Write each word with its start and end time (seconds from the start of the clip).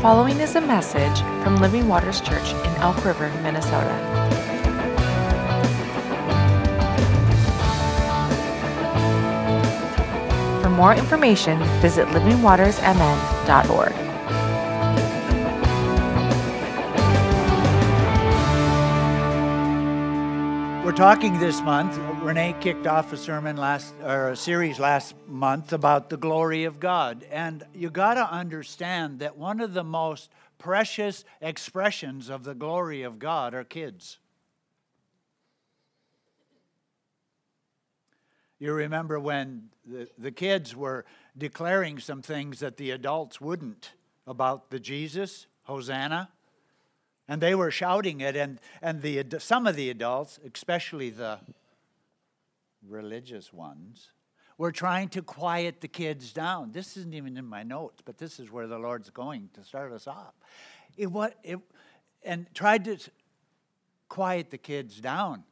following 0.00 0.40
is 0.40 0.56
a 0.56 0.60
message 0.62 1.20
from 1.42 1.56
Living 1.56 1.86
Waters 1.86 2.22
Church 2.22 2.54
in 2.54 2.74
Elk 2.76 3.04
River, 3.04 3.28
Minnesota. 3.42 3.94
For 10.62 10.70
more 10.70 10.94
information, 10.94 11.62
visit 11.82 12.08
livingwatersmn.org. 12.08 13.92
We're 20.82 20.92
talking 20.92 21.38
this 21.38 21.60
month. 21.60 21.98
Renee 22.22 22.54
kicked 22.60 22.86
off 22.86 23.14
a 23.14 23.16
sermon 23.16 23.56
last 23.56 23.94
or 24.02 24.28
a 24.28 24.36
series 24.36 24.78
last 24.78 25.14
month 25.26 25.72
about 25.72 26.10
the 26.10 26.18
glory 26.18 26.64
of 26.64 26.78
God. 26.78 27.24
And 27.30 27.64
you 27.74 27.88
got 27.88 28.14
to 28.14 28.30
understand 28.30 29.20
that 29.20 29.38
one 29.38 29.58
of 29.60 29.72
the 29.72 29.82
most 29.82 30.30
precious 30.58 31.24
expressions 31.40 32.28
of 32.28 32.44
the 32.44 32.54
glory 32.54 33.02
of 33.02 33.18
God 33.18 33.54
are 33.54 33.64
kids. 33.64 34.18
You 38.58 38.74
remember 38.74 39.18
when 39.18 39.70
the, 39.86 40.06
the 40.18 40.30
kids 40.30 40.76
were 40.76 41.06
declaring 41.38 41.98
some 41.98 42.20
things 42.20 42.60
that 42.60 42.76
the 42.76 42.90
adults 42.90 43.40
wouldn't 43.40 43.92
about 44.26 44.70
the 44.70 44.78
Jesus, 44.78 45.46
Hosanna. 45.62 46.28
And 47.26 47.40
they 47.40 47.54
were 47.54 47.70
shouting 47.70 48.20
it, 48.20 48.36
and, 48.36 48.60
and 48.82 49.00
the, 49.00 49.24
some 49.38 49.66
of 49.66 49.74
the 49.74 49.88
adults, 49.88 50.38
especially 50.44 51.08
the 51.08 51.38
religious 52.86 53.52
ones, 53.52 54.10
were 54.58 54.72
trying 54.72 55.08
to 55.08 55.22
quiet 55.22 55.80
the 55.80 55.88
kids 55.88 56.32
down. 56.32 56.72
This 56.72 56.96
isn't 56.96 57.14
even 57.14 57.36
in 57.36 57.46
my 57.46 57.62
notes, 57.62 58.02
but 58.04 58.18
this 58.18 58.38
is 58.38 58.52
where 58.52 58.66
the 58.66 58.78
Lord's 58.78 59.08
going 59.08 59.48
to 59.54 59.64
start 59.64 59.92
us 59.92 60.06
off. 60.06 60.34
It, 60.96 61.06
what, 61.06 61.34
it, 61.42 61.58
and 62.22 62.46
tried 62.52 62.84
to 62.84 62.98
quiet 64.08 64.50
the 64.50 64.58
kids 64.58 65.00
down. 65.00 65.44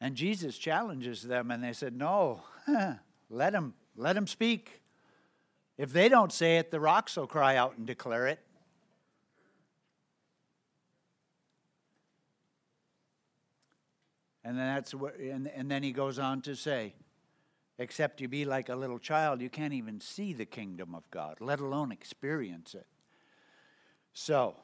And 0.00 0.14
Jesus 0.14 0.56
challenges 0.56 1.22
them, 1.22 1.50
and 1.50 1.62
they 1.62 1.72
said, 1.72 1.94
No, 1.94 2.40
let 3.30 3.52
them, 3.52 3.74
let 3.96 4.14
them 4.14 4.26
speak. 4.26 4.80
If 5.76 5.92
they 5.92 6.08
don't 6.08 6.32
say 6.32 6.56
it, 6.56 6.70
the 6.70 6.80
rocks 6.80 7.16
will 7.16 7.26
cry 7.26 7.56
out 7.56 7.76
and 7.76 7.86
declare 7.86 8.26
it. 8.26 8.40
And 14.48 14.56
then 14.56 14.74
that's 14.74 14.94
what, 14.94 15.18
and, 15.18 15.46
and 15.48 15.70
then 15.70 15.82
he 15.82 15.92
goes 15.92 16.18
on 16.18 16.40
to 16.40 16.56
say, 16.56 16.94
except 17.78 18.18
you 18.22 18.28
be 18.28 18.46
like 18.46 18.70
a 18.70 18.74
little 18.74 18.98
child, 18.98 19.42
you 19.42 19.50
can't 19.50 19.74
even 19.74 20.00
see 20.00 20.32
the 20.32 20.46
kingdom 20.46 20.94
of 20.94 21.02
God, 21.10 21.36
let 21.40 21.60
alone 21.60 21.92
experience 21.92 22.74
it. 22.74 22.86
So, 24.14 24.56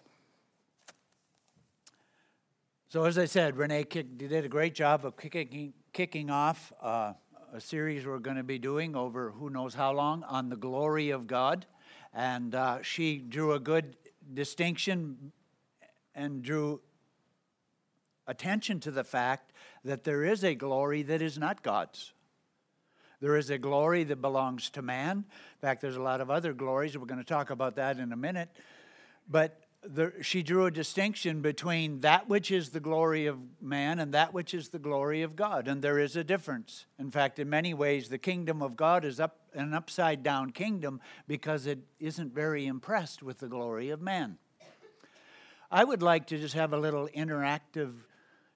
so 2.89 3.05
as 3.05 3.19
I 3.19 3.27
said, 3.27 3.59
Renee 3.59 3.85
kicked, 3.85 4.17
did 4.17 4.33
a 4.33 4.49
great 4.49 4.75
job 4.75 5.05
of 5.05 5.19
kicking, 5.19 5.75
kicking 5.93 6.31
off 6.31 6.73
uh, 6.81 7.13
a 7.53 7.61
series 7.61 8.07
we're 8.07 8.21
going 8.21 8.39
to 8.39 8.43
be 8.43 8.59
doing 8.59 8.97
over 8.97 9.33
who 9.33 9.51
knows 9.51 9.75
how 9.75 9.93
long 9.93 10.23
on 10.23 10.49
the 10.49 10.57
glory 10.57 11.11
of 11.11 11.27
God. 11.27 11.67
And 12.15 12.55
uh, 12.55 12.81
she 12.81 13.19
drew 13.19 13.53
a 13.53 13.61
good 13.61 13.97
distinction 14.33 15.31
and 16.15 16.43
drew 16.43 16.81
attention 18.27 18.81
to 18.81 18.91
the 18.91 19.05
fact 19.05 19.53
that 19.85 20.05
there 20.05 20.25
is 20.25 20.45
a 20.45 20.55
glory 20.55 21.03
that 21.03 21.23
is 21.23 21.39
not 21.39 21.63
God's. 21.63 22.13
There 23.21 23.37
is 23.37 23.51
a 23.51 23.59
glory 23.59 24.05
that 24.05 24.21
belongs 24.21 24.71
to 24.71 24.83
man. 24.83 25.19
In 25.19 25.61
fact, 25.61 25.81
there's 25.81 25.97
a 25.97 26.03
lot 26.03 26.21
of 26.21 26.31
other 26.31 26.53
glories. 26.53 26.97
We're 26.99 27.07
going 27.07 27.21
to 27.21 27.25
talk 27.25 27.51
about 27.51 27.77
that 27.77 27.99
in 27.99 28.13
a 28.13 28.17
minute. 28.17 28.51
But 29.29 29.61
the, 29.87 30.13
she 30.21 30.43
drew 30.43 30.67
a 30.67 30.71
distinction 30.71 31.41
between 31.41 32.01
that 32.01 32.29
which 32.29 32.51
is 32.51 32.71
the 32.71 32.81
glory 32.81 33.27
of 33.27 33.39
man 33.61 33.99
and 33.99 34.13
that 34.15 34.33
which 34.33 34.55
is 34.55 34.69
the 34.69 34.79
glory 34.79 35.23
of 35.23 35.37
God. 35.37 35.69
And 35.69 35.83
there 35.83 35.99
is 35.99 36.17
a 36.17 36.25
difference. 36.25 36.87
In 36.99 37.11
fact, 37.11 37.39
in 37.39 37.49
many 37.49 37.75
ways, 37.75 38.09
the 38.09 38.19
kingdom 38.19 38.63
of 38.63 38.77
God 38.77 39.05
is 39.05 39.21
up, 39.21 39.39
an 39.55 39.75
upside 39.75 40.23
down 40.23 40.51
kingdom 40.51 41.01
because 41.27 41.67
it 41.67 41.81
isn't 42.01 42.35
very 42.35 42.67
impressed 42.67 43.23
with 43.23 43.39
the 43.39 43.49
glory 43.49 43.91
of 43.91 44.01
man. 44.01 44.39
I 45.71 45.85
would 45.85 46.03
like 46.03 46.27
to 46.29 46.39
just 46.39 46.55
have 46.55 46.73
a 46.73 46.79
little 46.79 47.09
interactive 47.17 47.95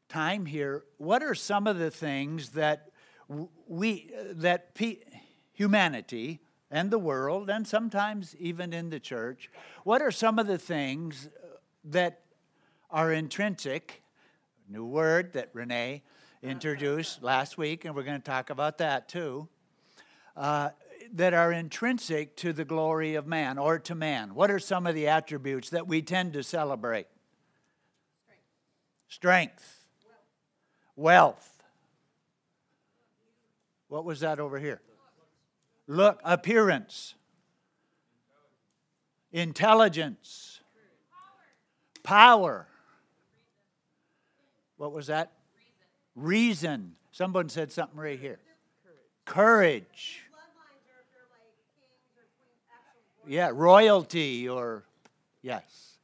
time 0.08 0.46
here, 0.46 0.84
what 0.96 1.22
are 1.22 1.34
some 1.34 1.66
of 1.66 1.78
the 1.78 1.91
things 1.91 2.50
that 2.50 2.91
we, 3.66 4.10
that 4.32 4.74
pe- 4.74 4.98
humanity 5.52 6.41
and 6.70 6.91
the 6.91 6.98
world, 6.98 7.50
and 7.50 7.66
sometimes 7.66 8.34
even 8.36 8.72
in 8.72 8.91
the 8.91 9.00
church, 9.00 9.50
what 9.84 10.02
are 10.02 10.10
some 10.10 10.38
of 10.38 10.46
the 10.46 10.58
things 10.58 11.28
that 11.84 12.20
are 12.91 13.12
intrinsic? 13.12 14.02
New 14.69 14.84
word 14.84 15.32
that 15.32 15.50
Renee 15.52 16.02
introduced 16.42 17.22
last 17.22 17.58
week, 17.58 17.84
and 17.84 17.94
we're 17.94 18.02
going 18.02 18.20
to 18.20 18.30
talk 18.30 18.50
about 18.50 18.78
that 18.78 19.08
too. 19.08 19.48
Uh, 20.36 20.70
that 21.14 21.32
are 21.32 21.52
intrinsic 21.52 22.36
to 22.36 22.52
the 22.52 22.64
glory 22.64 23.14
of 23.14 23.26
man 23.26 23.56
or 23.56 23.78
to 23.78 23.94
man? 23.94 24.34
What 24.34 24.50
are 24.50 24.58
some 24.58 24.86
of 24.86 24.94
the 24.94 25.08
attributes 25.08 25.70
that 25.70 25.88
we 25.88 26.02
tend 26.02 26.34
to 26.34 26.42
celebrate? 26.42 27.06
Strength. 28.26 28.44
Strength 29.08 29.77
wealth. 30.98 31.62
What 33.86 34.04
was 34.04 34.20
that 34.20 34.41
over 34.41 34.59
here? 34.59 34.81
Look, 35.86 36.20
appearance, 36.25 37.14
intelligence, 39.32 40.60
power. 42.03 42.66
What 44.76 44.92
was 44.92 45.06
that? 45.06 45.32
Reason. 46.14 46.94
Someone 47.12 47.48
said 47.48 47.72
something 47.72 47.98
right 47.98 48.19
here. 48.19 48.38
Courage. 49.25 50.22
Yeah, 53.26 53.50
royalty 53.53 54.48
or, 54.48 54.84
yes. 55.42 55.98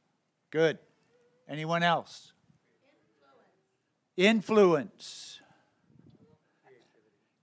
Good. 0.51 0.77
Anyone 1.47 1.83
else? 1.83 2.33
Influence, 4.17 5.39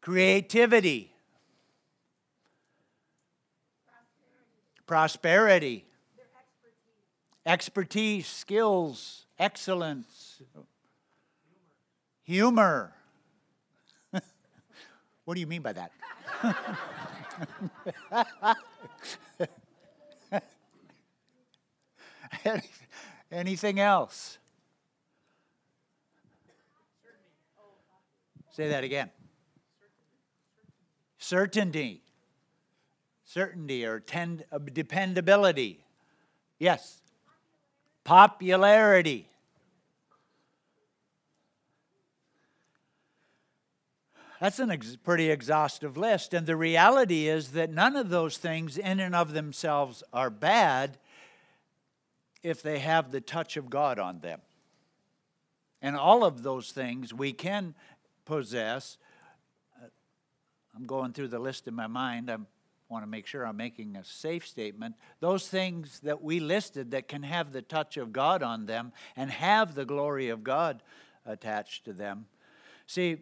creativity, 0.00 1.14
prosperity, 4.86 5.84
expertise, 7.44 8.26
skills, 8.26 9.26
excellence, 9.38 10.42
humor. 12.22 12.92
what 15.24 15.34
do 15.34 15.40
you 15.40 15.46
mean 15.46 15.62
by 15.62 15.72
that? 15.72 15.92
Anything 23.30 23.80
else? 23.80 24.38
Say 28.52 28.68
that 28.68 28.84
again. 28.84 29.10
Certainty. 31.18 32.02
Certainty 33.24 33.84
or 33.84 33.98
tend, 33.98 34.44
uh, 34.52 34.58
dependability. 34.58 35.84
Yes. 36.58 37.00
Popularity. 38.04 39.28
That's 44.42 44.58
a 44.58 44.64
ex- 44.64 44.96
pretty 44.96 45.30
exhaustive 45.30 45.96
list. 45.96 46.34
And 46.34 46.46
the 46.46 46.56
reality 46.56 47.28
is 47.28 47.52
that 47.52 47.70
none 47.70 47.94
of 47.94 48.10
those 48.10 48.36
things, 48.36 48.76
in 48.76 48.98
and 48.98 49.14
of 49.14 49.32
themselves, 49.32 50.02
are 50.12 50.30
bad 50.30 50.98
if 52.42 52.60
they 52.60 52.80
have 52.80 53.12
the 53.12 53.20
touch 53.20 53.56
of 53.56 53.70
God 53.70 54.00
on 54.00 54.18
them. 54.18 54.40
And 55.80 55.96
all 55.96 56.24
of 56.24 56.42
those 56.42 56.72
things 56.72 57.14
we 57.14 57.32
can 57.32 57.76
possess. 58.24 58.98
Uh, 59.80 59.86
I'm 60.76 60.86
going 60.86 61.12
through 61.12 61.28
the 61.28 61.38
list 61.38 61.68
in 61.68 61.74
my 61.74 61.86
mind. 61.86 62.30
I 62.30 62.38
want 62.88 63.04
to 63.04 63.10
make 63.10 63.26
sure 63.26 63.46
I'm 63.46 63.56
making 63.56 63.96
a 63.96 64.04
safe 64.04 64.46
statement. 64.46 64.94
Those 65.20 65.48
things 65.48 66.00
that 66.00 66.22
we 66.22 66.40
listed 66.40 66.90
that 66.90 67.08
can 67.08 67.22
have 67.22 67.52
the 67.52 67.62
touch 67.62 67.96
of 67.96 68.12
God 68.12 68.42
on 68.42 68.66
them 68.66 68.92
and 69.16 69.30
have 69.30 69.74
the 69.74 69.84
glory 69.84 70.28
of 70.28 70.44
God 70.44 70.82
attached 71.24 71.84
to 71.86 71.92
them. 71.92 72.26
See, 72.86 73.18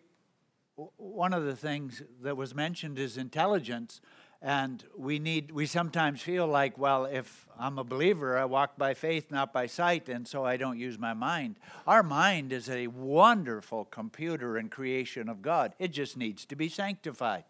one 0.97 1.33
of 1.33 1.45
the 1.45 1.57
things 1.57 2.03
that 2.23 2.37
was 2.37 2.55
mentioned 2.55 2.99
is 2.99 3.17
intelligence. 3.17 4.01
And 4.43 4.83
we 4.97 5.19
need, 5.19 5.51
we 5.51 5.67
sometimes 5.67 6.23
feel 6.23 6.47
like, 6.47 6.79
well, 6.79 7.05
if 7.05 7.47
I'm 7.59 7.79
a 7.79 7.85
believer, 7.85 8.39
I 8.39 8.47
walk 8.47 8.79
by 8.79 8.95
faith, 8.95 9.31
not 9.31 9.53
by 9.53 9.67
sight, 9.67 10.09
and 10.09 10.27
so 10.27 10.47
I 10.47 10.57
don't 10.57 10.79
use 10.79 10.99
my 10.99 11.13
mind. 11.13 11.57
Our 11.87 12.03
mind 12.03 12.51
is 12.51 12.71
a 12.71 12.87
wonderful 12.87 13.85
computer 13.85 14.57
and 14.57 14.71
creation 14.71 15.29
of 15.29 15.43
God. 15.43 15.75
It 15.79 15.89
just 15.89 16.17
needs 16.17 16.47
to 16.47 16.57
be 16.57 16.71
sanctified. 16.71 17.45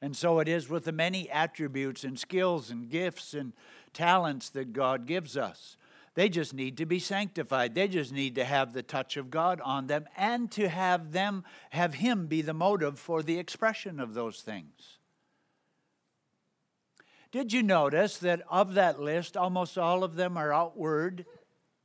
And 0.00 0.16
so 0.16 0.38
it 0.38 0.48
is 0.48 0.70
with 0.70 0.84
the 0.84 0.92
many 0.92 1.28
attributes 1.30 2.02
and 2.02 2.18
skills 2.18 2.70
and 2.70 2.88
gifts 2.88 3.34
and 3.34 3.52
talents 3.92 4.48
that 4.50 4.72
God 4.72 5.06
gives 5.06 5.36
us. 5.36 5.76
They 6.14 6.30
just 6.30 6.54
need 6.54 6.78
to 6.78 6.86
be 6.86 6.98
sanctified. 6.98 7.74
They 7.74 7.88
just 7.88 8.10
need 8.10 8.36
to 8.36 8.44
have 8.44 8.72
the 8.72 8.82
touch 8.82 9.18
of 9.18 9.30
God 9.30 9.60
on 9.62 9.86
them 9.86 10.06
and 10.16 10.50
to 10.52 10.70
have 10.70 11.12
them 11.12 11.44
have 11.70 11.94
him 11.94 12.26
be 12.26 12.40
the 12.40 12.54
motive 12.54 12.98
for 12.98 13.22
the 13.22 13.38
expression 13.38 14.00
of 14.00 14.14
those 14.14 14.40
things. 14.40 14.95
Did 17.36 17.52
you 17.52 17.62
notice 17.62 18.16
that 18.20 18.40
of 18.48 18.72
that 18.74 18.98
list 18.98 19.36
almost 19.36 19.76
all 19.76 20.04
of 20.04 20.14
them 20.14 20.38
are 20.38 20.54
outward 20.54 21.26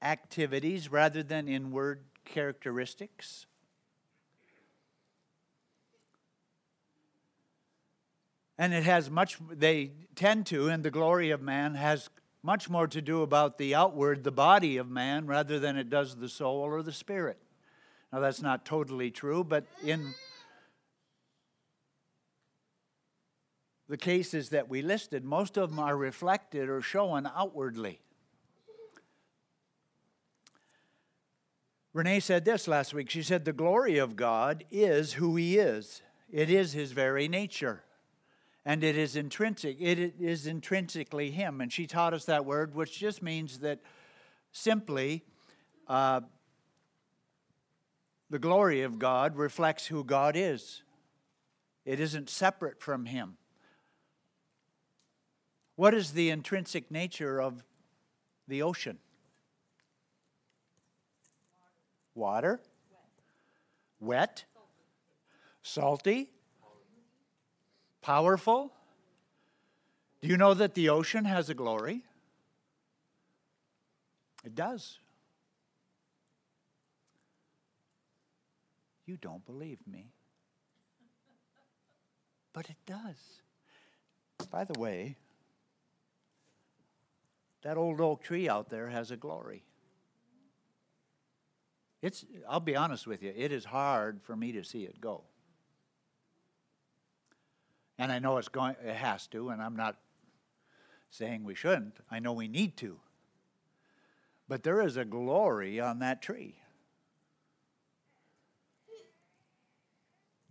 activities 0.01 0.89
rather 0.89 1.23
than 1.23 1.49
inward 1.49 2.05
characteristics? 2.23 3.47
And 8.57 8.73
it 8.73 8.83
has 8.83 9.09
much, 9.09 9.39
they 9.51 9.91
tend 10.15 10.45
to, 10.45 10.69
and 10.69 10.83
the 10.83 10.89
glory 10.89 11.31
of 11.31 11.41
man 11.41 11.75
has 11.75 12.09
much 12.41 12.69
more 12.69 12.87
to 12.87 13.01
do 13.01 13.21
about 13.21 13.57
the 13.57 13.75
outward, 13.75 14.23
the 14.23 14.31
body 14.31 14.77
of 14.77 14.89
man, 14.89 15.27
rather 15.27 15.59
than 15.59 15.75
it 15.75 15.89
does 15.89 16.15
the 16.15 16.29
soul 16.29 16.59
or 16.59 16.81
the 16.81 16.93
spirit. 16.93 17.39
Now, 18.13 18.21
that's 18.21 18.41
not 18.41 18.63
totally 18.63 19.11
true, 19.11 19.43
but 19.43 19.65
in 19.83 20.13
the 23.91 23.97
cases 23.97 24.47
that 24.51 24.69
we 24.69 24.81
listed, 24.81 25.25
most 25.25 25.57
of 25.57 25.69
them 25.69 25.77
are 25.77 25.97
reflected 25.97 26.69
or 26.69 26.81
shown 26.81 27.29
outwardly. 27.35 27.99
Renee 31.91 32.21
said 32.21 32.45
this 32.45 32.69
last 32.69 32.93
week. 32.93 33.09
She 33.09 33.21
said, 33.21 33.43
The 33.43 33.51
glory 33.51 33.97
of 33.97 34.15
God 34.15 34.63
is 34.71 35.11
who 35.11 35.35
He 35.35 35.57
is, 35.57 36.01
it 36.31 36.49
is 36.49 36.71
His 36.71 36.93
very 36.93 37.27
nature 37.27 37.83
and 38.63 38.81
it 38.81 38.97
is 38.97 39.17
intrinsic. 39.17 39.75
It 39.77 40.13
is 40.21 40.47
intrinsically 40.47 41.29
Him. 41.31 41.59
And 41.59 41.69
she 41.69 41.85
taught 41.85 42.13
us 42.13 42.23
that 42.25 42.45
word, 42.45 42.73
which 42.73 42.97
just 42.97 43.21
means 43.21 43.59
that 43.59 43.81
simply 44.53 45.25
uh, 45.89 46.21
the 48.29 48.39
glory 48.39 48.83
of 48.83 48.99
God 48.99 49.35
reflects 49.35 49.87
who 49.87 50.05
God 50.05 50.37
is, 50.37 50.81
it 51.83 51.99
isn't 51.99 52.29
separate 52.29 52.79
from 52.79 53.05
Him. 53.05 53.35
What 55.81 55.95
is 55.95 56.11
the 56.11 56.29
intrinsic 56.29 56.91
nature 56.91 57.41
of 57.41 57.63
the 58.47 58.61
ocean? 58.61 58.99
Water? 62.13 62.59
Wet? 63.99 64.45
Salty? 65.63 66.29
powerful. 68.03 68.71
Do 70.21 70.27
you 70.27 70.37
know 70.37 70.53
that 70.53 70.75
the 70.75 70.89
ocean 70.89 71.25
has 71.25 71.49
a 71.49 71.55
glory? 71.55 72.03
It 74.45 74.53
does. 74.53 74.99
You 79.07 79.17
don't 79.17 79.43
believe 79.47 79.79
me. 79.87 80.13
But 82.53 82.69
it 82.69 82.77
does. 82.85 83.41
By 84.51 84.63
the 84.63 84.79
way, 84.79 85.17
that 87.63 87.77
old 87.77 88.01
oak 88.01 88.23
tree 88.23 88.49
out 88.49 88.69
there 88.69 88.89
has 88.89 89.11
a 89.11 89.17
glory. 89.17 89.63
It's, 92.01 92.25
I'll 92.49 92.59
be 92.59 92.75
honest 92.75 93.05
with 93.05 93.21
you, 93.21 93.31
it 93.35 93.51
is 93.51 93.65
hard 93.65 94.21
for 94.23 94.35
me 94.35 94.51
to 94.53 94.63
see 94.63 94.83
it 94.83 94.99
go. 94.99 95.23
And 97.99 98.11
I 98.11 98.17
know 98.19 98.37
it's 98.37 98.47
going, 98.47 98.75
it 98.83 98.95
has 98.95 99.27
to, 99.27 99.49
and 99.49 99.61
I'm 99.61 99.75
not 99.75 99.97
saying 101.11 101.43
we 101.43 101.53
shouldn't. 101.53 101.97
I 102.09 102.19
know 102.19 102.33
we 102.33 102.47
need 102.47 102.77
to. 102.77 102.97
But 104.47 104.63
there 104.63 104.81
is 104.81 104.97
a 104.97 105.05
glory 105.05 105.79
on 105.79 105.99
that 105.99 106.21
tree. 106.21 106.55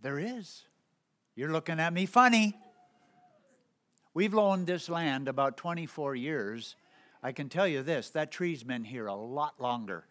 There 0.01 0.17
is. 0.17 0.63
You're 1.35 1.51
looking 1.51 1.79
at 1.79 1.93
me 1.93 2.05
funny. 2.05 2.55
We've 4.13 4.33
loaned 4.33 4.67
this 4.67 4.89
land 4.89 5.27
about 5.27 5.57
24 5.57 6.15
years. 6.15 6.75
I 7.23 7.31
can 7.31 7.49
tell 7.49 7.67
you 7.67 7.83
this 7.83 8.09
that 8.11 8.31
tree's 8.31 8.63
been 8.63 8.83
here 8.83 9.07
a 9.07 9.15
lot 9.15 9.59
longer. 9.59 10.05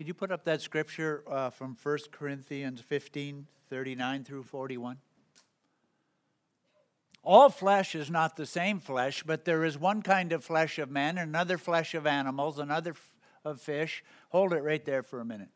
Could 0.00 0.08
you 0.08 0.14
put 0.14 0.32
up 0.32 0.44
that 0.44 0.62
scripture 0.62 1.22
uh, 1.28 1.50
from 1.50 1.76
1 1.82 1.98
Corinthians 2.10 2.80
15 2.80 3.46
39 3.68 4.24
through 4.24 4.44
41? 4.44 4.96
All 7.22 7.50
flesh 7.50 7.94
is 7.94 8.10
not 8.10 8.36
the 8.36 8.46
same 8.46 8.80
flesh, 8.80 9.22
but 9.22 9.44
there 9.44 9.64
is 9.64 9.76
one 9.78 10.00
kind 10.02 10.32
of 10.32 10.42
flesh 10.42 10.78
of 10.78 10.90
man, 10.90 11.18
another 11.18 11.58
flesh 11.58 11.94
of 11.94 12.06
animals, 12.06 12.58
another 12.58 12.92
f- 12.92 13.14
of 13.44 13.60
fish. 13.60 14.02
Hold 14.30 14.52
it 14.54 14.62
right 14.62 14.84
there 14.84 15.02
for 15.02 15.20
a 15.20 15.24
minute. 15.24 15.50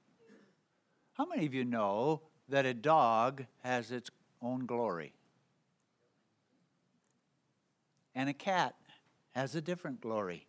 How 1.14 1.24
many 1.24 1.46
of 1.46 1.54
you 1.54 1.64
know 1.64 2.22
that 2.48 2.66
a 2.66 2.74
dog 2.74 3.46
has 3.62 3.90
its 3.90 4.10
own 4.42 4.66
glory? 4.66 5.14
And 8.14 8.28
a 8.28 8.34
cat 8.34 8.74
has 9.32 9.54
a 9.54 9.60
different 9.60 10.00
glory. 10.00 10.46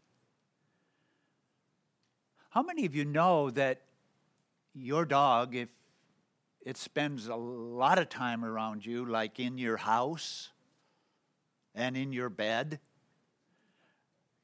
How 2.49 2.61
many 2.61 2.85
of 2.85 2.93
you 2.93 3.05
know 3.05 3.49
that 3.51 3.81
your 4.73 5.05
dog, 5.05 5.55
if 5.55 5.69
it 6.61 6.77
spends 6.77 7.27
a 7.27 7.35
lot 7.35 7.99
of 7.99 8.09
time 8.09 8.43
around 8.43 8.85
you, 8.85 9.05
like 9.05 9.39
in 9.39 9.57
your 9.57 9.77
house 9.77 10.49
and 11.75 11.95
in 11.97 12.13
your 12.13 12.29
bed, 12.29 12.79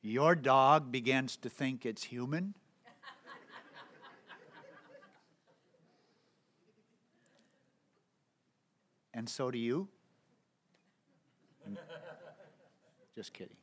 your 0.02 0.36
dog 0.36 0.92
begins 0.92 1.38
to 1.38 1.50
think 1.50 1.86
it's 1.86 2.04
human? 2.04 2.56
and 9.14 9.30
so 9.30 9.50
do 9.50 9.58
you? 9.58 9.88
Just 13.16 13.32
kidding. 13.34 13.56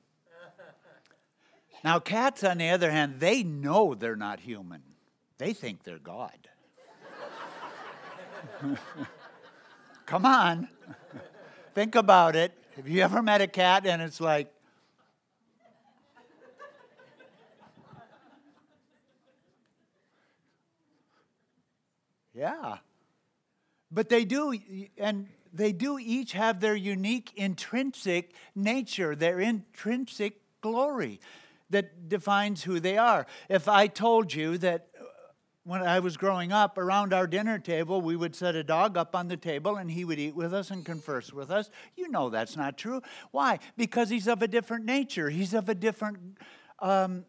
Now, 1.84 2.00
cats, 2.00 2.42
on 2.42 2.58
the 2.58 2.70
other 2.70 2.90
hand, 2.90 3.20
they 3.20 3.44
know 3.44 3.94
they're 3.94 4.16
not 4.16 4.40
human, 4.40 4.82
they 5.38 5.52
think 5.52 5.84
they're 5.84 5.98
God. 5.98 6.48
Come 10.06 10.26
on. 10.26 10.68
Think 11.74 11.94
about 11.94 12.34
it. 12.34 12.52
Have 12.78 12.88
you 12.88 13.02
ever 13.02 13.22
met 13.24 13.40
a 13.40 13.48
cat 13.48 13.86
and 13.88 14.00
it's 14.00 14.20
like, 14.20 14.54
yeah. 22.32 22.76
But 23.90 24.08
they 24.08 24.24
do, 24.24 24.54
and 24.96 25.26
they 25.52 25.72
do 25.72 25.98
each 25.98 26.34
have 26.34 26.60
their 26.60 26.76
unique 26.76 27.32
intrinsic 27.34 28.32
nature, 28.54 29.16
their 29.16 29.40
intrinsic 29.40 30.40
glory 30.60 31.20
that 31.70 32.08
defines 32.08 32.62
who 32.62 32.78
they 32.78 32.96
are. 32.96 33.26
If 33.48 33.66
I 33.66 33.88
told 33.88 34.32
you 34.32 34.56
that 34.58 34.86
when 35.68 35.82
I 35.82 36.00
was 36.00 36.16
growing 36.16 36.50
up, 36.50 36.78
around 36.78 37.12
our 37.12 37.26
dinner 37.26 37.58
table, 37.58 38.00
we 38.00 38.16
would 38.16 38.34
set 38.34 38.54
a 38.54 38.64
dog 38.64 38.96
up 38.96 39.14
on 39.14 39.28
the 39.28 39.36
table 39.36 39.76
and 39.76 39.90
he 39.90 40.02
would 40.02 40.18
eat 40.18 40.34
with 40.34 40.54
us 40.54 40.70
and 40.70 40.82
converse 40.82 41.30
with 41.30 41.50
us. 41.50 41.68
You 41.94 42.08
know 42.08 42.30
that's 42.30 42.56
not 42.56 42.78
true. 42.78 43.02
Why? 43.32 43.58
Because 43.76 44.08
he's 44.08 44.26
of 44.26 44.40
a 44.40 44.48
different 44.48 44.86
nature, 44.86 45.28
he's 45.28 45.52
of 45.52 45.68
a 45.68 45.74
different 45.74 46.38
um, 46.78 47.26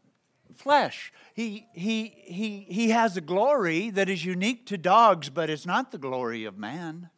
flesh. 0.56 1.12
He, 1.34 1.68
he, 1.74 2.14
he, 2.24 2.66
he 2.70 2.92
has 2.92 3.18
a 3.18 3.22
glory 3.22 3.90
that 3.90 4.08
is 4.08 4.24
unique 4.24 4.66
to 4.68 4.78
dogs, 4.78 5.28
but 5.30 5.50
it's 5.50 5.66
not 5.66 5.92
the 5.92 5.98
glory 5.98 6.46
of 6.46 6.58
man. 6.58 7.10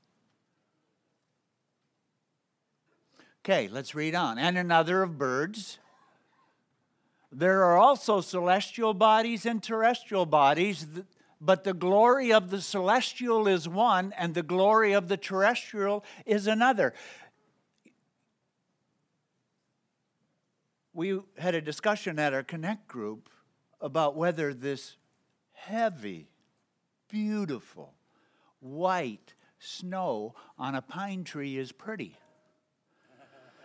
Okay, 3.45 3.67
let's 3.67 3.93
read 3.93 4.15
on. 4.15 4.39
And 4.39 4.57
another 4.57 5.03
of 5.03 5.19
birds 5.19 5.77
there 7.31 7.63
are 7.63 7.77
also 7.77 8.19
celestial 8.19 8.93
bodies 8.93 9.45
and 9.45 9.63
terrestrial 9.63 10.25
bodies, 10.25 10.85
but 11.41 11.63
the 11.63 11.73
glory 11.73 12.31
of 12.31 12.51
the 12.51 12.61
celestial 12.61 13.47
is 13.47 13.67
one, 13.67 14.13
and 14.15 14.35
the 14.35 14.43
glory 14.43 14.93
of 14.93 15.07
the 15.07 15.17
terrestrial 15.17 16.05
is 16.23 16.45
another. 16.45 16.93
We 20.93 21.19
had 21.37 21.55
a 21.55 21.61
discussion 21.61 22.19
at 22.19 22.33
our 22.33 22.43
Connect 22.43 22.87
group 22.87 23.27
about 23.79 24.15
whether 24.15 24.53
this 24.53 24.97
heavy, 25.53 26.27
beautiful, 27.09 27.95
white, 28.59 29.33
snow 29.57 30.35
on 30.59 30.75
a 30.75 30.81
pine 30.81 31.23
tree 31.23 31.57
is 31.57 31.71
pretty. 31.71 32.17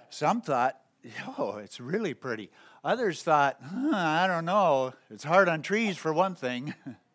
Some 0.08 0.40
thought, 0.40 0.80
oh, 1.36 1.58
it's 1.58 1.78
really 1.78 2.14
pretty. 2.14 2.50
Others 2.82 3.22
thought, 3.22 3.58
huh, 3.62 3.90
I 3.92 4.26
don't 4.26 4.46
know, 4.46 4.94
it's 5.10 5.24
hard 5.24 5.48
on 5.48 5.60
trees 5.60 5.98
for 5.98 6.14
one 6.14 6.34
thing. 6.34 6.72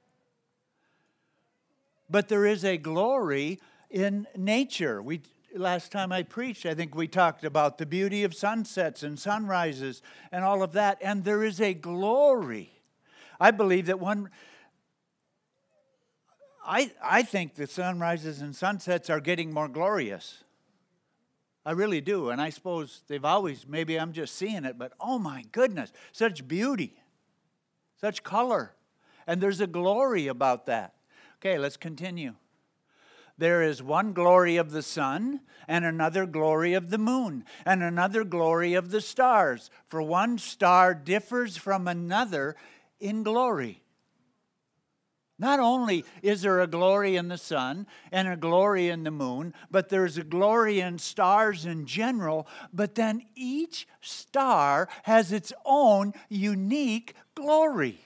but 2.11 2.27
there 2.27 2.45
is 2.45 2.65
a 2.65 2.77
glory 2.77 3.59
in 3.89 4.27
nature. 4.35 5.01
We 5.01 5.21
last 5.55 5.91
time 5.91 6.11
I 6.11 6.23
preached, 6.23 6.65
I 6.65 6.73
think 6.73 6.95
we 6.95 7.07
talked 7.07 7.43
about 7.43 7.77
the 7.77 7.85
beauty 7.85 8.23
of 8.23 8.33
sunsets 8.33 9.03
and 9.03 9.19
sunrises 9.19 10.01
and 10.31 10.43
all 10.43 10.63
of 10.63 10.73
that, 10.73 10.97
and 11.01 11.23
there 11.23 11.43
is 11.43 11.59
a 11.59 11.73
glory. 11.73 12.71
I 13.39 13.51
believe 13.51 13.87
that 13.87 13.99
one 13.99 14.29
I, 16.63 16.91
I 17.03 17.23
think 17.23 17.55
the 17.55 17.65
sunrises 17.65 18.41
and 18.41 18.55
sunsets 18.55 19.09
are 19.09 19.19
getting 19.19 19.51
more 19.51 19.67
glorious. 19.67 20.43
I 21.65 21.71
really 21.71 22.01
do. 22.01 22.29
And 22.29 22.41
I 22.41 22.49
suppose 22.49 23.01
they've 23.07 23.25
always, 23.25 23.67
maybe 23.67 23.99
I'm 23.99 24.13
just 24.13 24.35
seeing 24.35 24.65
it, 24.65 24.77
but 24.77 24.93
oh 24.99 25.17
my 25.17 25.43
goodness, 25.51 25.91
such 26.11 26.47
beauty, 26.47 27.01
such 27.99 28.23
color. 28.23 28.73
And 29.27 29.41
there's 29.41 29.59
a 29.59 29.67
glory 29.67 30.27
about 30.27 30.67
that. 30.67 30.93
Okay, 31.41 31.57
let's 31.57 31.77
continue. 31.77 32.35
There 33.35 33.63
is 33.63 33.81
one 33.81 34.13
glory 34.13 34.57
of 34.57 34.69
the 34.69 34.83
sun, 34.83 35.39
and 35.67 35.83
another 35.83 36.27
glory 36.27 36.75
of 36.75 36.91
the 36.91 36.99
moon, 36.99 37.45
and 37.65 37.81
another 37.81 38.23
glory 38.23 38.75
of 38.75 38.91
the 38.91 39.01
stars. 39.01 39.71
For 39.87 40.03
one 40.03 40.37
star 40.37 40.93
differs 40.93 41.57
from 41.57 41.87
another 41.87 42.55
in 42.99 43.23
glory. 43.23 43.81
Not 45.39 45.59
only 45.59 46.05
is 46.21 46.43
there 46.43 46.59
a 46.59 46.67
glory 46.67 47.15
in 47.15 47.27
the 47.27 47.39
sun 47.39 47.87
and 48.11 48.27
a 48.27 48.37
glory 48.37 48.89
in 48.89 49.03
the 49.03 49.09
moon, 49.09 49.55
but 49.71 49.89
there's 49.89 50.19
a 50.19 50.23
glory 50.23 50.79
in 50.79 50.99
stars 50.99 51.65
in 51.65 51.87
general, 51.87 52.47
but 52.71 52.93
then 52.93 53.23
each 53.33 53.87
star 54.01 54.87
has 55.01 55.31
its 55.31 55.51
own 55.65 56.13
unique 56.29 57.15
glory. 57.33 57.99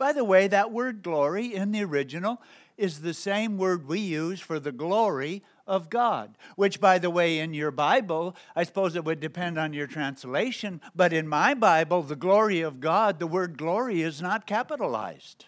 By 0.00 0.14
the 0.14 0.24
way, 0.24 0.48
that 0.48 0.72
word 0.72 1.02
glory 1.02 1.54
in 1.54 1.72
the 1.72 1.84
original 1.84 2.40
is 2.78 3.02
the 3.02 3.12
same 3.12 3.58
word 3.58 3.86
we 3.86 4.00
use 4.00 4.40
for 4.40 4.58
the 4.58 4.72
glory 4.72 5.42
of 5.66 5.90
God, 5.90 6.38
which, 6.56 6.80
by 6.80 6.98
the 6.98 7.10
way, 7.10 7.38
in 7.38 7.52
your 7.52 7.70
Bible, 7.70 8.34
I 8.56 8.64
suppose 8.64 8.96
it 8.96 9.04
would 9.04 9.20
depend 9.20 9.58
on 9.58 9.74
your 9.74 9.86
translation, 9.86 10.80
but 10.96 11.12
in 11.12 11.28
my 11.28 11.52
Bible, 11.52 12.02
the 12.02 12.16
glory 12.16 12.62
of 12.62 12.80
God, 12.80 13.18
the 13.18 13.26
word 13.26 13.58
glory 13.58 14.00
is 14.00 14.22
not 14.22 14.46
capitalized 14.46 15.44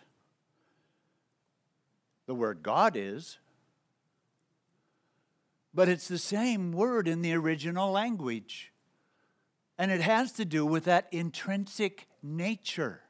the 2.27 2.35
word 2.35 2.63
God 2.63 2.97
is, 2.97 3.39
but 5.75 5.89
it's 5.89 6.09
the 6.09 6.19
same 6.19 6.73
word 6.73 7.09
in 7.09 7.23
the 7.23 7.35
original 7.35 7.91
language. 7.91 8.73
And 9.79 9.91
it 9.91 10.03
has 10.03 10.33
to 10.33 10.45
do 10.45 10.65
with 10.65 10.85
that 10.85 11.09
intrinsic 11.11 12.07
nature. 12.23 13.03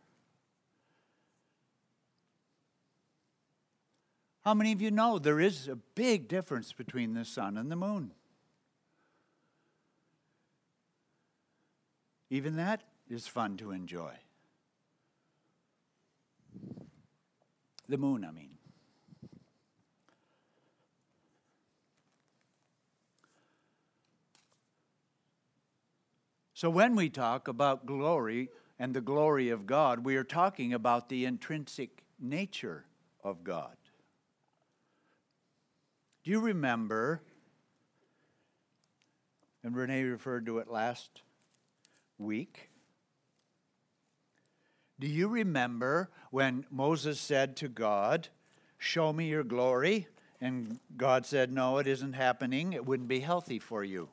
How 4.44 4.54
many 4.54 4.72
of 4.72 4.82
you 4.82 4.90
know 4.90 5.18
there 5.18 5.38
is 5.38 5.68
a 5.68 5.76
big 5.76 6.26
difference 6.26 6.72
between 6.72 7.14
the 7.14 7.24
sun 7.24 7.56
and 7.56 7.70
the 7.70 7.76
moon? 7.76 8.10
Even 12.28 12.56
that 12.56 12.82
is 13.08 13.26
fun 13.26 13.56
to 13.58 13.70
enjoy. 13.70 14.12
The 17.88 17.98
moon, 17.98 18.24
I 18.24 18.32
mean. 18.32 18.48
So 26.54 26.70
when 26.70 26.96
we 26.96 27.10
talk 27.10 27.48
about 27.48 27.86
glory 27.86 28.48
and 28.78 28.94
the 28.94 29.00
glory 29.00 29.50
of 29.50 29.66
God, 29.66 30.04
we 30.04 30.16
are 30.16 30.24
talking 30.24 30.72
about 30.72 31.08
the 31.08 31.26
intrinsic 31.26 32.02
nature 32.18 32.86
of 33.22 33.44
God. 33.44 33.76
Do 36.24 36.30
you 36.30 36.40
remember, 36.40 37.20
and 39.64 39.74
Renee 39.74 40.04
referred 40.04 40.46
to 40.46 40.58
it 40.58 40.68
last 40.68 41.22
week? 42.16 42.70
Do 45.00 45.08
you 45.08 45.26
remember 45.26 46.10
when 46.30 46.64
Moses 46.70 47.20
said 47.20 47.56
to 47.56 47.68
God, 47.68 48.28
Show 48.78 49.12
me 49.12 49.28
your 49.28 49.44
glory? 49.44 50.06
And 50.40 50.78
God 50.96 51.26
said, 51.26 51.52
No, 51.52 51.78
it 51.78 51.88
isn't 51.88 52.12
happening. 52.12 52.72
It 52.72 52.86
wouldn't 52.86 53.08
be 53.08 53.20
healthy 53.20 53.58
for 53.58 53.82
you. 53.82 54.08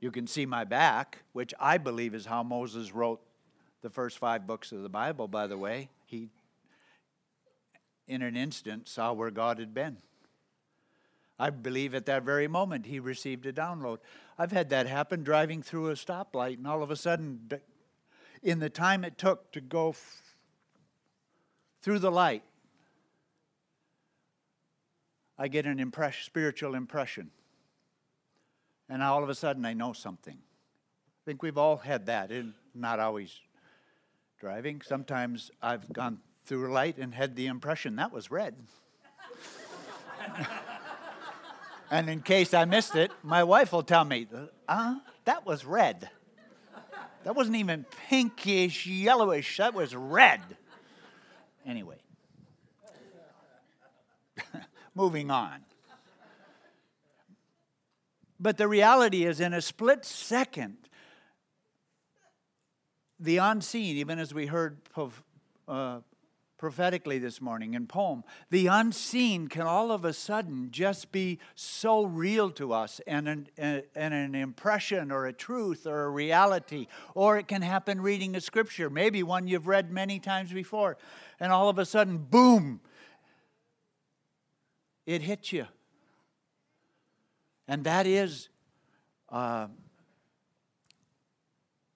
You 0.00 0.12
can 0.12 0.28
see 0.28 0.46
my 0.46 0.62
back, 0.64 1.18
which 1.32 1.52
I 1.58 1.78
believe 1.78 2.14
is 2.14 2.26
how 2.26 2.44
Moses 2.44 2.94
wrote 2.94 3.20
the 3.82 3.90
first 3.90 4.18
five 4.18 4.46
books 4.46 4.70
of 4.70 4.82
the 4.82 4.88
Bible, 4.88 5.26
by 5.26 5.48
the 5.48 5.58
way. 5.58 5.88
He, 6.06 6.30
in 8.08 8.22
an 8.22 8.36
instant, 8.36 8.88
saw 8.88 9.12
where 9.12 9.30
God 9.30 9.58
had 9.58 9.74
been. 9.74 9.98
I 11.38 11.50
believe 11.50 11.94
at 11.94 12.06
that 12.06 12.24
very 12.24 12.48
moment 12.48 12.86
he 12.86 12.98
received 12.98 13.46
a 13.46 13.52
download. 13.52 13.98
I've 14.36 14.50
had 14.50 14.70
that 14.70 14.86
happen 14.86 15.22
driving 15.22 15.62
through 15.62 15.90
a 15.90 15.94
stoplight, 15.94 16.56
and 16.56 16.66
all 16.66 16.82
of 16.82 16.90
a 16.90 16.96
sudden, 16.96 17.48
in 18.42 18.58
the 18.58 18.70
time 18.70 19.04
it 19.04 19.18
took 19.18 19.52
to 19.52 19.60
go 19.60 19.90
f- 19.90 20.34
through 21.82 22.00
the 22.00 22.10
light, 22.10 22.42
I 25.38 25.46
get 25.46 25.66
an 25.66 25.78
impress- 25.78 26.16
spiritual 26.16 26.74
impression 26.74 27.30
and 28.88 29.02
all 29.02 29.22
of 29.22 29.28
a 29.28 29.34
sudden 29.34 29.64
I 29.64 29.74
know 29.74 29.92
something. 29.92 30.36
I 30.36 31.22
think 31.24 31.42
we've 31.42 31.58
all 31.58 31.76
had 31.76 32.06
that, 32.06 32.30
and 32.30 32.54
not 32.74 33.00
always 33.00 33.38
driving. 34.40 34.80
Sometimes 34.80 35.50
I've 35.60 35.92
gone 35.92 36.20
through 36.48 36.72
light 36.72 36.96
and 36.96 37.14
had 37.14 37.36
the 37.36 37.46
impression 37.46 37.96
that 37.96 38.10
was 38.10 38.30
red. 38.30 38.56
and 41.90 42.08
in 42.08 42.22
case 42.22 42.54
I 42.54 42.64
missed 42.64 42.96
it, 42.96 43.12
my 43.22 43.44
wife 43.44 43.70
will 43.70 43.82
tell 43.82 44.04
me, 44.04 44.26
uh, 44.66 44.96
that 45.26 45.44
was 45.44 45.66
red. 45.66 46.08
That 47.24 47.36
wasn't 47.36 47.56
even 47.56 47.84
pinkish, 48.08 48.86
yellowish, 48.86 49.58
that 49.58 49.74
was 49.74 49.94
red. 49.94 50.40
Anyway, 51.66 51.98
moving 54.94 55.30
on. 55.30 55.60
But 58.40 58.56
the 58.56 58.68
reality 58.68 59.24
is, 59.24 59.40
in 59.40 59.52
a 59.52 59.60
split 59.60 60.06
second, 60.06 60.78
the 63.20 63.36
unseen, 63.36 63.96
even 63.96 64.18
as 64.18 64.32
we 64.32 64.46
heard 64.46 64.78
uh, 65.66 65.98
prophetically 66.58 67.18
this 67.18 67.40
morning 67.40 67.74
in 67.74 67.86
poem, 67.86 68.24
the 68.50 68.66
unseen 68.66 69.46
can 69.46 69.62
all 69.62 69.92
of 69.92 70.04
a 70.04 70.12
sudden 70.12 70.68
just 70.72 71.12
be 71.12 71.38
so 71.54 72.04
real 72.04 72.50
to 72.50 72.72
us 72.72 73.00
and 73.06 73.28
an, 73.28 73.48
and 73.56 74.12
an 74.12 74.34
impression 74.34 75.12
or 75.12 75.26
a 75.26 75.32
truth 75.32 75.86
or 75.86 76.04
a 76.04 76.10
reality. 76.10 76.88
Or 77.14 77.38
it 77.38 77.46
can 77.46 77.62
happen 77.62 78.00
reading 78.00 78.34
a 78.34 78.40
scripture, 78.40 78.90
maybe 78.90 79.22
one 79.22 79.46
you've 79.46 79.68
read 79.68 79.92
many 79.92 80.18
times 80.18 80.52
before, 80.52 80.98
and 81.38 81.52
all 81.52 81.68
of 81.68 81.78
a 81.78 81.86
sudden, 81.86 82.18
boom, 82.18 82.80
it 85.06 85.22
hits 85.22 85.52
you. 85.52 85.66
And 87.68 87.84
that 87.84 88.06
is 88.06 88.48
uh, 89.28 89.68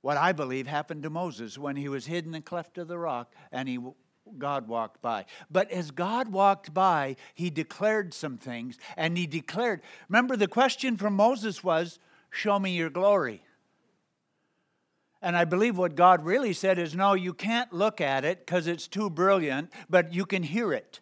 what 0.03 0.17
I 0.17 0.33
believe 0.33 0.67
happened 0.67 1.03
to 1.03 1.11
Moses 1.11 1.59
when 1.59 1.77
he 1.77 1.89
was 1.89 2.07
hid 2.07 2.27
in 2.27 2.33
the 2.33 2.41
cleft 2.41 2.79
of 2.79 2.89
the 2.89 2.99
rock 2.99 3.35
and 3.51 3.69
he 3.69 3.79
God 4.39 4.69
walked 4.69 5.03
by. 5.03 5.27
But 5.51 5.71
as 5.71 5.91
God 5.91 6.29
walked 6.29 6.73
by, 6.73 7.17
he 7.35 7.51
declared 7.51 8.15
some 8.15 8.39
things 8.39 8.79
and 8.97 9.17
he 9.17 9.27
declared. 9.27 9.83
Remember, 10.09 10.37
the 10.37 10.49
question 10.49 10.97
from 10.97 11.15
Moses 11.15 11.63
was, 11.63 11.99
Show 12.31 12.59
me 12.59 12.75
your 12.75 12.91
glory. 12.91 13.43
And 15.21 15.37
I 15.37 15.45
believe 15.45 15.79
what 15.79 15.95
God 15.95 16.25
really 16.25 16.53
said 16.53 16.79
is, 16.79 16.95
No, 16.95 17.15
you 17.15 17.35
can't 17.35 17.73
look 17.73 18.01
at 18.01 18.25
it 18.25 18.45
because 18.45 18.67
it's 18.67 18.89
too 18.89 19.11
brilliant, 19.11 19.71
but 19.89 20.13
you 20.13 20.25
can 20.27 20.43
hear 20.43 20.73
it. 20.73 21.01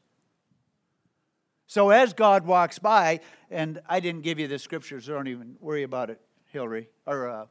So 1.66 1.90
as 1.90 2.12
God 2.12 2.46
walks 2.46 2.80
by, 2.80 3.20
and 3.48 3.80
I 3.88 4.00
didn't 4.00 4.22
give 4.22 4.40
you 4.40 4.48
the 4.48 4.58
scriptures, 4.58 5.06
don't 5.06 5.28
even 5.28 5.54
worry 5.60 5.84
about 5.84 6.10
it, 6.10 6.20
Hillary, 6.52 6.88
or 7.06 7.28
uh, 7.28 7.46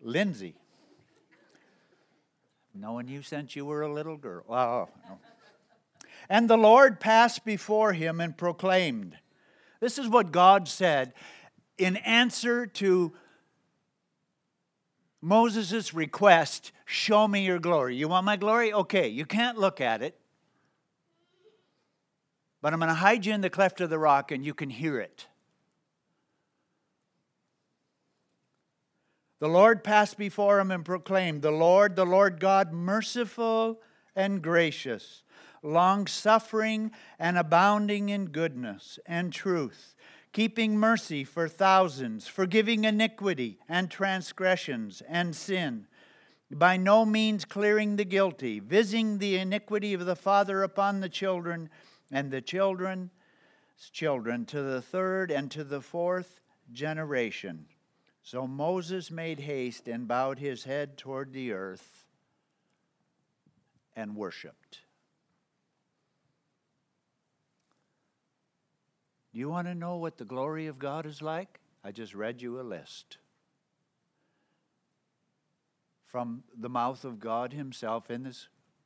Lindsay. 0.00 0.54
Knowing 2.74 3.08
you 3.08 3.22
since 3.22 3.54
you 3.54 3.64
were 3.64 3.82
a 3.82 3.92
little 3.92 4.16
girl. 4.16 4.44
Oh. 4.48 4.88
And 6.28 6.48
the 6.50 6.56
Lord 6.56 7.00
passed 7.00 7.44
before 7.44 7.92
him 7.92 8.20
and 8.20 8.36
proclaimed. 8.36 9.16
This 9.80 9.98
is 9.98 10.08
what 10.08 10.32
God 10.32 10.66
said 10.66 11.12
in 11.78 11.96
answer 11.98 12.66
to 12.66 13.12
Moses' 15.20 15.94
request 15.94 16.72
Show 16.86 17.26
me 17.26 17.44
your 17.44 17.58
glory. 17.58 17.96
You 17.96 18.08
want 18.08 18.26
my 18.26 18.36
glory? 18.36 18.72
Okay, 18.72 19.08
you 19.08 19.24
can't 19.24 19.58
look 19.58 19.80
at 19.80 20.02
it. 20.02 20.18
But 22.60 22.72
I'm 22.72 22.78
going 22.78 22.88
to 22.88 22.94
hide 22.94 23.24
you 23.24 23.32
in 23.32 23.40
the 23.40 23.50
cleft 23.50 23.80
of 23.80 23.90
the 23.90 23.98
rock 23.98 24.30
and 24.30 24.44
you 24.44 24.54
can 24.54 24.70
hear 24.70 25.00
it. 25.00 25.26
The 29.44 29.50
Lord 29.50 29.84
passed 29.84 30.16
before 30.16 30.58
him 30.58 30.70
and 30.70 30.86
proclaimed, 30.86 31.42
The 31.42 31.50
Lord, 31.50 31.96
the 31.96 32.06
Lord 32.06 32.40
God, 32.40 32.72
merciful 32.72 33.82
and 34.16 34.40
gracious, 34.40 35.22
long 35.62 36.06
suffering 36.06 36.92
and 37.18 37.36
abounding 37.36 38.08
in 38.08 38.28
goodness 38.28 38.98
and 39.04 39.30
truth, 39.34 39.96
keeping 40.32 40.78
mercy 40.78 41.24
for 41.24 41.46
thousands, 41.46 42.26
forgiving 42.26 42.84
iniquity 42.84 43.58
and 43.68 43.90
transgressions 43.90 45.02
and 45.06 45.36
sin, 45.36 45.88
by 46.50 46.78
no 46.78 47.04
means 47.04 47.44
clearing 47.44 47.96
the 47.96 48.06
guilty, 48.06 48.60
visiting 48.60 49.18
the 49.18 49.36
iniquity 49.36 49.92
of 49.92 50.06
the 50.06 50.16
father 50.16 50.62
upon 50.62 51.00
the 51.00 51.10
children 51.10 51.68
and 52.10 52.30
the 52.30 52.40
children's 52.40 53.10
children 53.92 54.46
to 54.46 54.62
the 54.62 54.80
third 54.80 55.30
and 55.30 55.50
to 55.50 55.64
the 55.64 55.82
fourth 55.82 56.40
generation. 56.72 57.66
So 58.24 58.46
Moses 58.46 59.10
made 59.10 59.40
haste 59.40 59.86
and 59.86 60.08
bowed 60.08 60.38
his 60.38 60.64
head 60.64 60.96
toward 60.96 61.32
the 61.32 61.52
earth 61.52 62.06
and 63.94 64.16
worshiped. 64.16 64.80
Do 69.32 69.38
you 69.38 69.50
want 69.50 69.66
to 69.66 69.74
know 69.74 69.96
what 69.96 70.16
the 70.16 70.24
glory 70.24 70.68
of 70.68 70.78
God 70.78 71.04
is 71.04 71.20
like? 71.20 71.60
I 71.84 71.92
just 71.92 72.14
read 72.14 72.40
you 72.40 72.58
a 72.58 72.62
list 72.62 73.18
from 76.06 76.44
the 76.56 76.70
mouth 76.70 77.04
of 77.04 77.18
God 77.18 77.52
Himself 77.52 78.10
in 78.10 78.22
the 78.22 78.38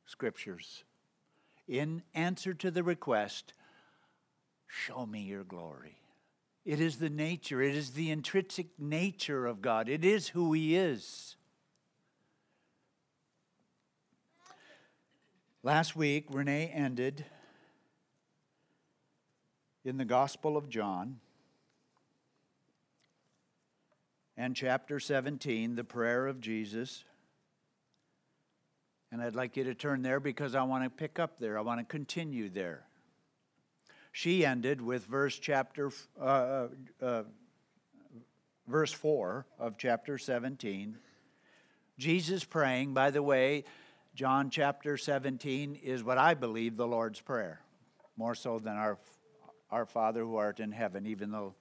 scriptures. 0.05 0.83
In 1.67 2.01
answer 2.13 2.53
to 2.55 2.71
the 2.71 2.83
request, 2.83 3.53
Show 4.67 5.05
me 5.05 5.21
your 5.21 5.43
glory. 5.43 5.98
It 6.65 6.79
is 6.79 6.97
the 6.97 7.09
nature, 7.09 7.61
it 7.61 7.75
is 7.75 7.91
the 7.91 8.11
intrinsic 8.11 8.67
nature 8.77 9.45
of 9.45 9.61
God, 9.61 9.89
it 9.89 10.03
is 10.03 10.29
who 10.29 10.53
He 10.53 10.75
is. 10.75 11.35
Last 15.61 15.95
week, 15.95 16.25
Renee 16.29 16.71
ended 16.73 17.25
in 19.83 19.97
the 19.97 20.05
Gospel 20.05 20.55
of 20.55 20.69
John 20.69 21.19
and 24.37 24.55
chapter 24.55 25.01
17, 25.01 25.75
the 25.75 25.83
prayer 25.83 26.27
of 26.27 26.39
Jesus. 26.39 27.03
And 29.11 29.21
I'd 29.21 29.35
like 29.35 29.57
you 29.57 29.65
to 29.65 29.75
turn 29.75 30.01
there 30.01 30.21
because 30.21 30.55
I 30.55 30.63
want 30.63 30.85
to 30.85 30.89
pick 30.89 31.19
up 31.19 31.39
there. 31.39 31.57
I 31.57 31.61
want 31.61 31.81
to 31.81 31.85
continue 31.85 32.47
there. 32.47 32.85
She 34.11 34.45
ended 34.45 34.81
with 34.81 35.05
verse 35.05 35.37
chapter 35.37 35.91
uh, 36.19 36.23
uh, 36.23 36.67
uh, 37.01 37.23
verse 38.67 38.91
4 38.91 39.45
of 39.59 39.77
chapter 39.77 40.17
17. 40.17 40.97
Jesus 41.97 42.43
praying, 42.43 42.93
by 42.93 43.11
the 43.11 43.23
way, 43.23 43.65
John 44.15 44.49
chapter 44.49 44.97
17 44.97 45.75
is 45.83 46.03
what 46.03 46.17
I 46.17 46.33
believe 46.33 46.75
the 46.75 46.87
Lord's 46.87 47.21
prayer, 47.21 47.61
more 48.17 48.35
so 48.35 48.59
than 48.59 48.75
our 48.75 48.97
our 49.71 49.85
Father 49.85 50.21
who 50.21 50.35
art 50.35 50.59
in 50.59 50.71
heaven, 50.71 51.05
even 51.05 51.31
though 51.31 51.53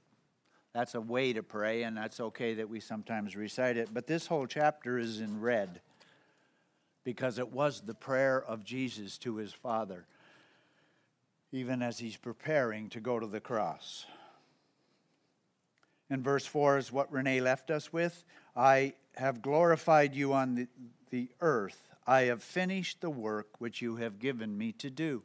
that's 0.72 0.94
a 0.94 1.00
way 1.00 1.32
to 1.32 1.42
pray 1.42 1.82
and 1.82 1.96
that's 1.96 2.20
okay 2.20 2.54
that 2.54 2.68
we 2.68 2.80
sometimes 2.80 3.36
recite 3.36 3.76
it. 3.76 3.88
But 3.92 4.06
this 4.06 4.26
whole 4.26 4.46
chapter 4.46 4.98
is 4.98 5.20
in 5.20 5.40
red 5.40 5.80
because 7.04 7.38
it 7.38 7.52
was 7.52 7.80
the 7.80 7.94
prayer 7.94 8.42
of 8.42 8.64
Jesus 8.64 9.18
to 9.18 9.36
his 9.36 9.52
Father 9.52 10.06
even 11.52 11.82
as 11.82 11.98
he's 11.98 12.16
preparing 12.16 12.88
to 12.90 13.00
go 13.00 13.18
to 13.18 13.26
the 13.26 13.40
cross. 13.40 14.06
And 16.10 16.22
verse 16.22 16.46
4 16.46 16.78
is 16.78 16.92
what 16.92 17.12
Renee 17.12 17.40
left 17.40 17.70
us 17.70 17.92
with. 17.92 18.24
I 18.56 18.94
have 19.16 19.42
glorified 19.42 20.14
you 20.14 20.32
on 20.32 20.54
the, 20.54 20.68
the 21.10 21.28
earth. 21.40 21.88
I 22.06 22.22
have 22.22 22.42
finished 22.42 23.00
the 23.00 23.10
work 23.10 23.60
which 23.60 23.82
you 23.82 23.96
have 23.96 24.18
given 24.18 24.56
me 24.56 24.72
to 24.72 24.90
do. 24.90 25.22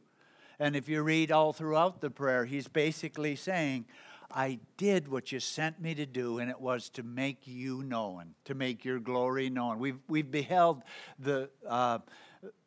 And 0.58 0.76
if 0.76 0.88
you 0.88 1.02
read 1.02 1.32
all 1.32 1.52
throughout 1.52 2.00
the 2.00 2.10
prayer, 2.10 2.44
he's 2.44 2.68
basically 2.68 3.36
saying, 3.36 3.86
I 4.30 4.58
did 4.76 5.08
what 5.08 5.32
you 5.32 5.40
sent 5.40 5.80
me 5.80 5.94
to 5.94 6.06
do, 6.06 6.38
and 6.38 6.50
it 6.50 6.60
was 6.60 6.88
to 6.90 7.02
make 7.02 7.46
you 7.46 7.82
known, 7.82 8.34
to 8.46 8.54
make 8.54 8.84
your 8.84 8.98
glory 8.98 9.48
known. 9.48 9.78
We've, 9.78 9.98
we've 10.08 10.30
beheld 10.30 10.82
the, 11.18 11.50
uh, 11.68 11.98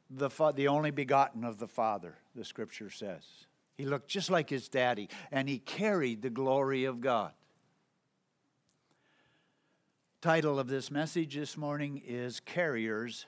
the, 0.10 0.30
the 0.56 0.68
only 0.68 0.92
begotten 0.92 1.44
of 1.44 1.60
the 1.60 1.68
Father, 1.68 2.16
the 2.36 2.46
scripture 2.46 2.90
says. 2.90 3.24
He 3.78 3.86
looked 3.86 4.10
just 4.10 4.32
like 4.32 4.50
his 4.50 4.68
daddy, 4.70 5.08
and 5.32 5.48
he 5.48 5.60
carried 5.60 6.24
the 6.24 6.32
glory 6.32 6.86
of 6.86 7.00
God. 7.00 7.32
Title 10.20 10.60
of 10.60 10.68
this 10.68 10.90
message 10.90 11.36
this 11.36 11.56
morning 11.56 12.02
is 12.06 12.40
Carriers 12.40 13.28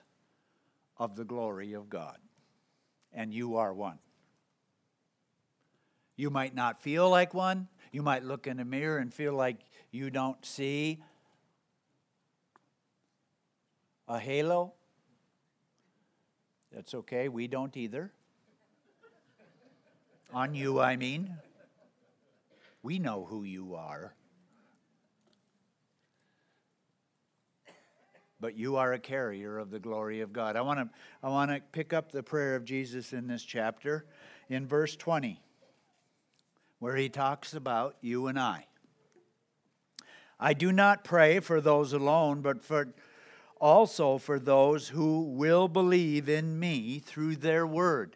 of 0.98 1.16
the 1.16 1.24
Glory 1.24 1.74
of 1.74 1.88
God. 1.88 2.18
And 3.14 3.32
you 3.32 3.58
are 3.58 3.74
one. 3.74 4.00
You 6.16 6.32
might 6.32 6.56
not 6.56 6.82
feel 6.82 7.08
like 7.10 7.34
one. 7.36 7.68
You 7.92 8.02
might 8.02 8.24
look 8.24 8.48
in 8.48 8.60
a 8.60 8.66
mirror 8.66 8.98
and 8.98 9.14
feel 9.14 9.34
like 9.34 9.58
you 9.92 10.10
don't 10.10 10.44
see 10.44 11.02
a 14.08 14.20
halo. 14.20 14.74
That's 16.74 16.96
okay, 16.96 17.30
we 17.30 17.48
don't 17.48 17.78
either. 17.78 18.12
On 20.34 20.54
you, 20.54 20.80
I 20.80 20.96
mean. 20.96 21.36
We 22.84 23.00
know 23.00 23.26
who 23.26 23.44
you 23.44 23.76
are. 23.76 24.14
But 28.40 28.56
you 28.56 28.78
are 28.78 28.94
a 28.94 29.00
carrier 29.00 29.58
of 29.58 29.70
the 29.70 29.80
glory 29.80 30.22
of 30.22 30.32
God. 30.32 30.56
I 30.56 30.62
want 30.62 30.80
to 30.80 30.90
I 31.22 31.30
want 31.30 31.52
to 31.52 31.62
pick 31.72 31.92
up 31.92 32.12
the 32.12 32.24
prayer 32.24 32.56
of 32.56 32.64
Jesus 32.64 33.12
in 33.12 33.28
this 33.28 33.44
chapter 33.44 34.06
in 34.50 34.66
verse 34.66 34.96
20 34.96 35.42
where 36.80 36.96
he 36.96 37.10
talks 37.10 37.54
about 37.54 37.98
you 38.00 38.28
and 38.28 38.40
I. 38.40 38.66
I 40.40 40.54
do 40.54 40.72
not 40.72 41.04
pray 41.04 41.42
for 41.42 41.60
those 41.60 41.92
alone, 41.92 42.42
but 42.42 42.64
for 42.64 42.94
also 43.60 44.18
for 44.18 44.40
those 44.40 44.88
who 44.88 45.24
will 45.24 45.68
believe 45.68 46.30
in 46.30 46.58
me 46.58 47.00
through 47.00 47.36
their 47.36 47.68
word 47.68 48.16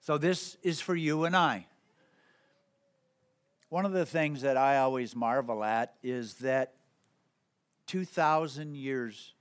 so 0.00 0.16
this 0.16 0.56
is 0.62 0.80
for 0.80 0.94
you 0.94 1.24
and 1.24 1.36
I. 1.36 1.66
One 3.68 3.84
of 3.84 3.92
the 3.92 4.06
things 4.06 4.42
that 4.42 4.56
I 4.56 4.78
always 4.78 5.14
marvel 5.14 5.62
at 5.62 5.94
is 6.02 6.34
that 6.34 6.72
2,000 7.86 8.74
years, 8.74 9.34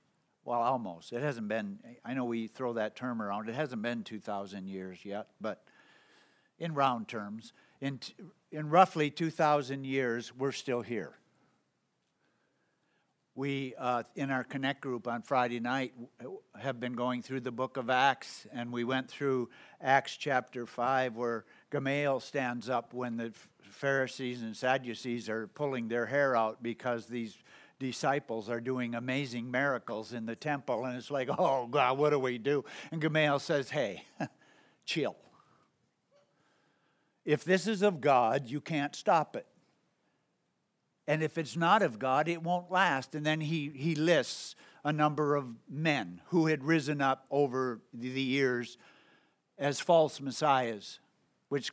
well, 0.43 0.59
almost, 0.61 1.13
it 1.13 1.21
hasn't 1.21 1.47
been, 1.47 1.79
I 2.03 2.13
know 2.13 2.25
we 2.25 2.47
throw 2.47 2.73
that 2.73 2.95
term 2.95 3.21
around, 3.21 3.47
it 3.49 3.55
hasn't 3.55 3.81
been 3.81 4.03
2,000 4.03 4.67
years 4.67 4.99
yet, 5.03 5.27
but 5.39 5.63
in 6.59 6.73
round 6.73 7.07
terms, 7.07 7.53
in, 7.79 7.99
in 8.51 8.69
roughly 8.69 9.09
2,000 9.09 9.85
years, 9.85 10.35
we're 10.35 10.51
still 10.51 10.81
here 10.81 11.18
we 13.39 13.73
uh, 13.79 14.03
in 14.17 14.31
our 14.31 14.43
connect 14.43 14.81
group 14.81 15.07
on 15.07 15.21
friday 15.21 15.61
night 15.61 15.93
have 16.59 16.77
been 16.77 16.91
going 16.91 17.21
through 17.21 17.39
the 17.39 17.53
book 17.53 17.77
of 17.77 17.89
acts 17.89 18.45
and 18.51 18.69
we 18.69 18.83
went 18.83 19.09
through 19.09 19.47
acts 19.79 20.17
chapter 20.17 20.65
5 20.65 21.15
where 21.15 21.45
gamaliel 21.71 22.19
stands 22.19 22.69
up 22.69 22.93
when 22.93 23.15
the 23.15 23.31
pharisees 23.61 24.41
and 24.41 24.57
sadducees 24.57 25.29
are 25.29 25.47
pulling 25.47 25.87
their 25.87 26.05
hair 26.05 26.35
out 26.35 26.61
because 26.61 27.05
these 27.05 27.37
disciples 27.79 28.49
are 28.49 28.59
doing 28.59 28.93
amazing 28.93 29.49
miracles 29.49 30.11
in 30.11 30.25
the 30.25 30.35
temple 30.35 30.83
and 30.83 30.97
it's 30.97 31.09
like 31.09 31.29
oh 31.39 31.65
god 31.67 31.97
what 31.97 32.09
do 32.09 32.19
we 32.19 32.37
do? 32.37 32.65
And 32.91 32.99
gamaliel 32.99 33.39
says 33.39 33.69
hey 33.69 34.03
chill. 34.85 35.15
If 37.23 37.45
this 37.45 37.67
is 37.67 37.83
of 37.83 38.01
god 38.01 38.49
you 38.49 38.59
can't 38.59 38.93
stop 38.93 39.37
it 39.37 39.47
and 41.09 41.23
if 41.23 41.39
it's 41.39 41.57
not 41.57 41.81
of 41.81 41.97
God, 41.97 42.27
it 42.27 42.43
won't 42.43 42.69
last. 42.69 43.15
And 43.15 43.25
then 43.25 43.41
he, 43.41 43.71
he 43.73 43.95
lists 43.95 44.55
a 44.83 44.93
number 44.93 45.35
of 45.35 45.55
men 45.67 46.21
who 46.27 46.45
had 46.45 46.63
risen 46.63 47.01
up 47.01 47.25
over 47.31 47.81
the 47.91 48.21
years 48.21 48.77
as 49.57 49.79
false 49.79 50.21
messiahs, 50.21 50.99
which 51.49 51.71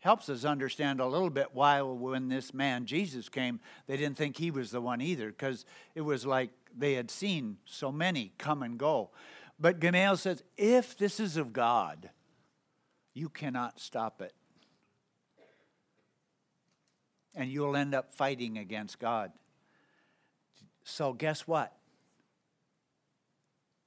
helps 0.00 0.28
us 0.28 0.44
understand 0.44 0.98
a 0.98 1.06
little 1.06 1.30
bit 1.30 1.50
why, 1.52 1.80
when 1.80 2.28
this 2.28 2.52
man 2.52 2.84
Jesus 2.84 3.28
came, 3.28 3.60
they 3.86 3.96
didn't 3.96 4.16
think 4.16 4.36
he 4.36 4.50
was 4.50 4.72
the 4.72 4.80
one 4.80 5.00
either, 5.00 5.28
because 5.28 5.64
it 5.94 6.00
was 6.00 6.26
like 6.26 6.50
they 6.76 6.94
had 6.94 7.08
seen 7.08 7.58
so 7.64 7.92
many 7.92 8.32
come 8.36 8.64
and 8.64 8.78
go. 8.78 9.10
But 9.60 9.78
Gamaliel 9.78 10.16
says, 10.16 10.42
if 10.56 10.98
this 10.98 11.20
is 11.20 11.36
of 11.36 11.52
God, 11.52 12.10
you 13.14 13.28
cannot 13.28 13.78
stop 13.78 14.20
it 14.20 14.32
and 17.34 17.50
you'll 17.50 17.76
end 17.76 17.94
up 17.94 18.12
fighting 18.12 18.58
against 18.58 18.98
God. 18.98 19.32
So, 20.84 21.12
guess 21.12 21.46
what? 21.46 21.72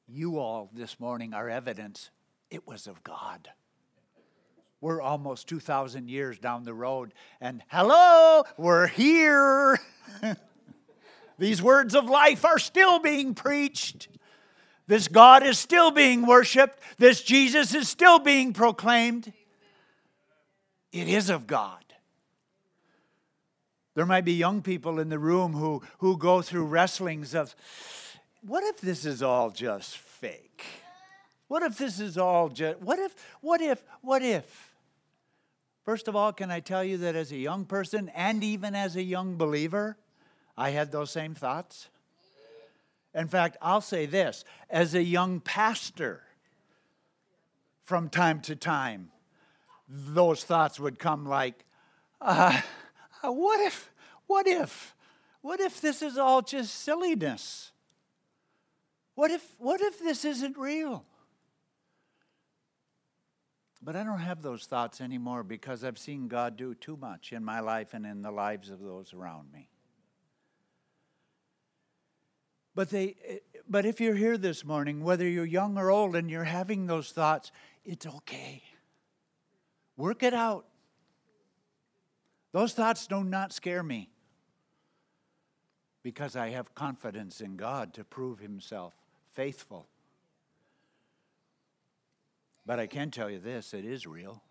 You 0.08 0.40
all 0.40 0.70
this 0.74 1.00
morning 1.00 1.34
are 1.34 1.50
evidence 1.50 2.10
it 2.50 2.68
was 2.68 2.88
of 2.88 3.04
God. 3.04 3.50
We're 4.82 5.02
almost 5.02 5.48
2,000 5.48 6.10
years 6.10 6.38
down 6.38 6.64
the 6.64 6.74
road, 6.74 7.14
and 7.42 7.64
hello, 7.70 8.44
we're 8.58 8.88
here. 8.88 9.80
These 11.40 11.62
words 11.62 11.96
of 11.96 12.06
life 12.06 12.46
are 12.46 12.60
still 12.60 13.00
being 13.00 13.34
preached. 13.34 14.10
This 14.88 15.08
God 15.08 15.44
is 15.44 15.58
still 15.58 15.92
being 15.92 16.26
worshiped. 16.26 16.80
This 16.98 17.24
Jesus 17.24 17.74
is 17.74 17.90
still 17.90 18.20
being 18.20 18.54
proclaimed. 18.54 19.34
It 20.92 21.08
is 21.08 21.30
of 21.30 21.48
God. 21.48 21.85
There 23.96 24.06
might 24.06 24.26
be 24.26 24.34
young 24.34 24.62
people 24.62 25.00
in 25.00 25.10
the 25.10 25.18
room 25.18 25.54
who, 25.54 25.82
who 26.00 26.18
go 26.18 26.42
through 26.42 26.66
wrestlings 26.66 27.34
of 27.34 27.56
what 28.46 28.64
if 28.64 28.82
this 28.82 29.06
is 29.06 29.24
all 29.24 29.50
just 29.50 29.98
fake? 29.98 30.64
What 31.48 31.64
if 31.64 31.78
this 31.78 32.00
is 32.00 32.18
all 32.18 32.50
just, 32.50 32.80
what 32.82 33.00
if, 33.00 33.16
what 33.42 33.62
if, 33.62 33.84
what 34.02 34.22
if? 34.22 34.74
First 35.84 36.08
of 36.08 36.16
all, 36.16 36.34
can 36.34 36.52
I 36.52 36.60
tell 36.60 36.84
you 36.84 36.98
that 36.98 37.16
as 37.16 37.32
a 37.32 37.38
young 37.38 37.66
person 37.66 38.10
and 38.16 38.44
even 38.44 38.76
as 38.76 38.96
a 38.96 39.04
young 39.04 39.38
believer, 39.38 39.98
I 40.58 40.72
had 40.72 40.92
those 40.92 41.12
same 41.12 41.34
thoughts? 41.34 41.88
In 43.14 43.30
fact, 43.30 43.56
I'll 43.62 43.82
say 43.82 44.06
this 44.06 44.44
as 44.70 44.94
a 44.94 45.02
young 45.02 45.40
pastor, 45.40 46.22
from 47.84 48.10
time 48.10 48.42
to 48.42 48.56
time, 48.56 49.12
those 49.88 50.44
thoughts 50.44 50.80
would 50.80 51.00
come 51.00 51.26
like, 51.26 51.64
uh, 52.20 52.60
what 53.32 53.60
if, 53.62 53.92
what 54.28 54.48
if, 54.48 54.96
what 55.42 55.60
if 55.60 55.82
this 55.82 56.02
is 56.02 56.18
all 56.18 56.42
just 56.42 56.74
silliness? 56.74 57.72
What 59.16 59.32
if, 59.32 59.44
what 59.58 59.82
if 59.82 60.00
this 60.00 60.26
isn't 60.26 60.58
real? 60.58 61.06
But 63.82 63.96
I 63.96 64.04
don't 64.04 64.20
have 64.20 64.42
those 64.42 64.66
thoughts 64.66 65.00
anymore 65.00 65.44
because 65.44 65.84
I've 65.84 66.00
seen 66.00 66.28
God 66.28 66.58
do 66.58 66.74
too 66.74 66.98
much 66.98 67.32
in 67.32 67.46
my 67.46 67.60
life 67.60 67.94
and 67.94 68.06
in 68.06 68.24
the 68.24 68.32
lives 68.32 68.70
of 68.70 68.80
those 68.82 69.14
around 69.14 69.52
me. 69.54 69.70
But, 72.74 72.90
they, 72.90 73.16
but 73.70 73.86
if 73.86 74.02
you're 74.02 74.16
here 74.16 74.38
this 74.38 74.66
morning, 74.66 75.04
whether 75.04 75.28
you're 75.28 75.46
young 75.46 75.78
or 75.78 75.92
old, 75.92 76.16
and 76.16 76.30
you're 76.30 76.44
having 76.44 76.88
those 76.88 77.12
thoughts, 77.12 77.52
it's 77.86 78.06
okay. 78.06 78.64
Work 79.96 80.24
it 80.24 80.34
out. 80.34 80.66
Those 82.56 82.72
thoughts 82.72 83.06
do 83.06 83.22
not 83.22 83.52
scare 83.52 83.84
me 83.84 84.10
because 86.04 86.38
I 86.38 86.52
have 86.52 86.74
confidence 86.74 87.42
in 87.42 87.58
God 87.58 87.94
to 87.96 88.06
prove 88.06 88.40
Himself 88.40 88.94
faithful. 89.34 89.90
But 92.66 92.80
I 92.80 92.88
can 92.88 93.12
tell 93.12 93.30
you 93.30 93.40
this 93.40 93.74
it 93.74 93.84
is 93.84 94.08
real. 94.08 94.42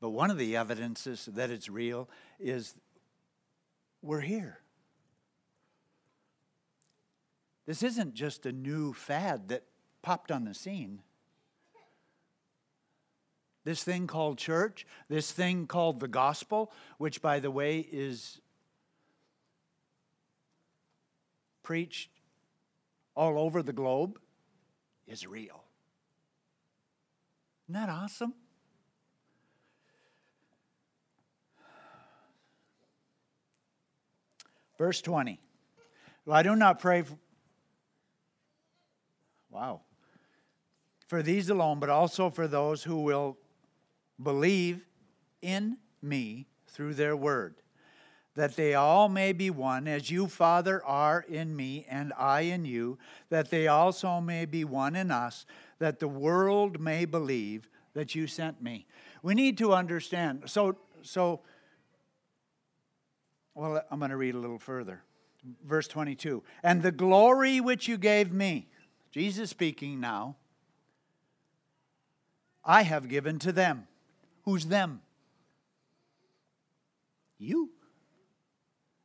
But 0.00 0.10
one 0.10 0.32
of 0.32 0.36
the 0.36 0.56
evidences 0.56 1.26
that 1.26 1.48
it's 1.48 1.68
real 1.68 2.08
is 2.40 2.74
we're 4.02 4.18
here. 4.18 4.58
This 7.66 7.84
isn't 7.84 8.14
just 8.14 8.46
a 8.46 8.52
new 8.52 8.92
fad 8.92 9.50
that 9.50 9.62
popped 10.02 10.32
on 10.32 10.44
the 10.44 10.54
scene. 10.54 11.02
This 13.66 13.82
thing 13.82 14.06
called 14.06 14.38
church, 14.38 14.86
this 15.08 15.32
thing 15.32 15.66
called 15.66 15.98
the 15.98 16.06
gospel, 16.06 16.70
which, 16.98 17.20
by 17.20 17.40
the 17.40 17.50
way, 17.50 17.80
is 17.80 18.40
preached 21.64 22.10
all 23.16 23.40
over 23.40 23.64
the 23.64 23.72
globe, 23.72 24.20
is 25.08 25.26
real. 25.26 25.64
Isn't 27.64 27.80
that 27.80 27.88
awesome? 27.88 28.34
Verse 34.78 35.00
20. 35.02 35.40
Well, 36.24 36.36
I 36.36 36.44
do 36.44 36.54
not 36.54 36.78
pray 36.78 37.02
for, 37.02 37.18
wow. 39.50 39.80
For 41.08 41.20
these 41.20 41.50
alone, 41.50 41.80
but 41.80 41.90
also 41.90 42.30
for 42.30 42.46
those 42.46 42.84
who 42.84 43.02
will 43.02 43.36
believe 44.22 44.84
in 45.42 45.78
me 46.02 46.46
through 46.68 46.94
their 46.94 47.16
word, 47.16 47.56
that 48.34 48.56
they 48.56 48.74
all 48.74 49.08
may 49.08 49.32
be 49.32 49.50
one, 49.50 49.88
as 49.88 50.10
you, 50.10 50.26
Father, 50.26 50.84
are 50.84 51.24
in 51.28 51.56
me 51.56 51.86
and 51.88 52.12
I 52.18 52.42
in 52.42 52.64
you, 52.64 52.98
that 53.30 53.50
they 53.50 53.66
also 53.66 54.20
may 54.20 54.44
be 54.44 54.64
one 54.64 54.94
in 54.94 55.10
us, 55.10 55.46
that 55.78 56.00
the 56.00 56.08
world 56.08 56.80
may 56.80 57.04
believe 57.04 57.68
that 57.94 58.14
you 58.14 58.26
sent 58.26 58.62
me. 58.62 58.86
We 59.22 59.34
need 59.34 59.58
to 59.58 59.72
understand. 59.72 60.42
So, 60.46 60.76
so 61.02 61.40
well, 63.54 63.82
I'm 63.90 63.98
going 63.98 64.10
to 64.10 64.18
read 64.18 64.34
a 64.34 64.38
little 64.38 64.58
further. 64.58 65.02
Verse 65.64 65.88
22 65.88 66.42
And 66.62 66.82
the 66.82 66.92
glory 66.92 67.60
which 67.60 67.88
you 67.88 67.96
gave 67.96 68.32
me, 68.32 68.68
Jesus 69.10 69.48
speaking 69.48 69.98
now, 69.98 70.36
I 72.62 72.82
have 72.82 73.08
given 73.08 73.38
to 73.40 73.52
them 73.52 73.88
Who's 74.46 74.66
them? 74.66 75.02
You. 77.36 77.70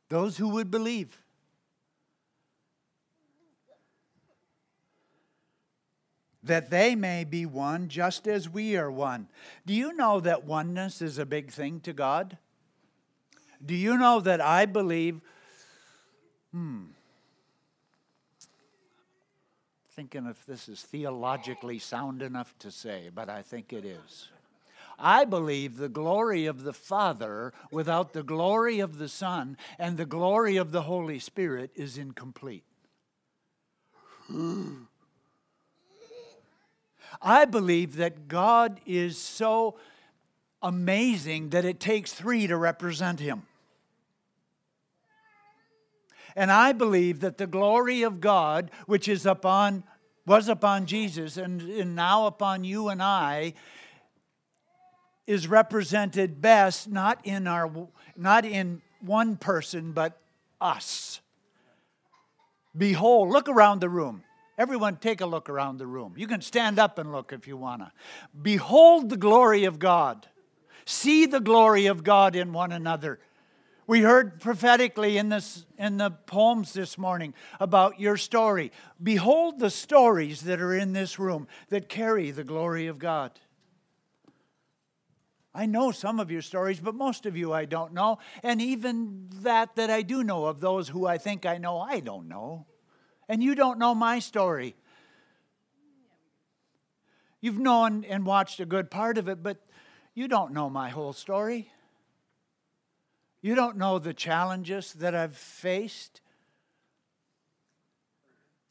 Those 0.08 0.38
who 0.38 0.48
would 0.50 0.70
believe. 0.70 1.18
That 6.44 6.70
they 6.70 6.94
may 6.94 7.24
be 7.24 7.44
one 7.44 7.88
just 7.88 8.26
as 8.26 8.48
we 8.48 8.76
are 8.76 8.90
one. 8.90 9.28
Do 9.66 9.74
you 9.74 9.92
know 9.92 10.20
that 10.20 10.44
oneness 10.44 11.02
is 11.02 11.18
a 11.18 11.26
big 11.26 11.50
thing 11.50 11.80
to 11.80 11.92
God? 11.92 12.38
Do 13.64 13.74
you 13.74 13.96
know 13.96 14.20
that 14.20 14.40
I 14.40 14.66
believe, 14.66 15.20
hmm, 16.52 16.82
thinking 19.90 20.26
if 20.26 20.44
this 20.46 20.68
is 20.68 20.82
theologically 20.82 21.78
sound 21.78 22.22
enough 22.22 22.54
to 22.60 22.70
say, 22.70 23.10
but 23.14 23.28
I 23.28 23.42
think 23.42 23.72
it 23.72 23.84
is. 23.84 24.28
I 25.02 25.24
believe 25.24 25.76
the 25.76 25.88
glory 25.88 26.46
of 26.46 26.62
the 26.62 26.72
Father 26.72 27.52
without 27.72 28.12
the 28.12 28.22
glory 28.22 28.78
of 28.78 28.98
the 28.98 29.08
Son 29.08 29.56
and 29.76 29.96
the 29.96 30.06
glory 30.06 30.56
of 30.56 30.70
the 30.70 30.82
Holy 30.82 31.18
Spirit 31.18 31.72
is 31.74 31.98
incomplete. 31.98 32.62
I 37.20 37.44
believe 37.44 37.96
that 37.96 38.28
God 38.28 38.80
is 38.86 39.18
so 39.18 39.76
amazing 40.62 41.50
that 41.50 41.64
it 41.64 41.80
takes 41.80 42.12
three 42.12 42.46
to 42.46 42.56
represent 42.56 43.18
Him. 43.18 43.42
And 46.36 46.52
I 46.52 46.72
believe 46.72 47.20
that 47.20 47.38
the 47.38 47.48
glory 47.48 48.02
of 48.02 48.20
God, 48.20 48.70
which 48.86 49.08
is 49.08 49.26
upon 49.26 49.82
was 50.24 50.48
upon 50.48 50.86
Jesus 50.86 51.36
and, 51.36 51.60
and 51.60 51.96
now 51.96 52.26
upon 52.26 52.62
you 52.62 52.88
and 52.88 53.02
I, 53.02 53.54
is 55.26 55.46
represented 55.46 56.40
best 56.40 56.88
not 56.88 57.20
in 57.24 57.46
our 57.46 57.70
not 58.16 58.44
in 58.44 58.82
one 59.00 59.36
person 59.36 59.92
but 59.92 60.18
us. 60.60 61.20
Behold 62.76 63.28
look 63.28 63.48
around 63.48 63.80
the 63.80 63.88
room. 63.88 64.24
Everyone 64.58 64.96
take 64.96 65.20
a 65.20 65.26
look 65.26 65.48
around 65.48 65.78
the 65.78 65.86
room. 65.86 66.14
You 66.16 66.26
can 66.26 66.40
stand 66.40 66.78
up 66.78 66.98
and 66.98 67.10
look 67.10 67.32
if 67.32 67.46
you 67.46 67.56
want 67.56 67.82
to 67.82 67.92
behold 68.40 69.10
the 69.10 69.16
glory 69.16 69.64
of 69.64 69.78
god. 69.78 70.26
See 70.84 71.26
the 71.26 71.40
glory 71.40 71.86
of 71.86 72.02
god 72.02 72.34
in 72.34 72.52
one 72.52 72.72
another. 72.72 73.20
We 73.86 74.00
heard 74.00 74.40
prophetically 74.40 75.18
in 75.18 75.28
this 75.28 75.66
in 75.78 75.98
the 75.98 76.10
poems 76.10 76.72
this 76.72 76.98
morning 76.98 77.34
about 77.60 78.00
your 78.00 78.16
story. 78.16 78.72
Behold 79.00 79.60
the 79.60 79.70
stories 79.70 80.42
that 80.42 80.60
are 80.60 80.74
in 80.74 80.92
this 80.92 81.18
room 81.18 81.46
that 81.68 81.88
carry 81.88 82.30
the 82.32 82.44
glory 82.44 82.88
of 82.88 82.98
god 82.98 83.32
I 85.54 85.66
know 85.66 85.90
some 85.90 86.18
of 86.18 86.30
your 86.30 86.40
stories, 86.40 86.80
but 86.80 86.94
most 86.94 87.26
of 87.26 87.36
you 87.36 87.52
I 87.52 87.66
don't 87.66 87.92
know. 87.92 88.18
And 88.42 88.60
even 88.62 89.28
that 89.42 89.76
that 89.76 89.90
I 89.90 90.02
do 90.02 90.24
know 90.24 90.46
of 90.46 90.60
those 90.60 90.88
who 90.88 91.06
I 91.06 91.18
think 91.18 91.44
I 91.44 91.58
know, 91.58 91.78
I 91.78 92.00
don't 92.00 92.28
know. 92.28 92.66
And 93.28 93.42
you 93.42 93.54
don't 93.54 93.78
know 93.78 93.94
my 93.94 94.18
story. 94.18 94.74
You've 97.42 97.58
known 97.58 98.04
and 98.04 98.24
watched 98.24 98.60
a 98.60 98.64
good 98.64 98.90
part 98.90 99.18
of 99.18 99.28
it, 99.28 99.42
but 99.42 99.58
you 100.14 100.28
don't 100.28 100.52
know 100.52 100.70
my 100.70 100.88
whole 100.88 101.12
story. 101.12 101.70
You 103.42 103.54
don't 103.54 103.76
know 103.76 103.98
the 103.98 104.14
challenges 104.14 104.92
that 104.94 105.14
I've 105.14 105.36
faced. 105.36 106.21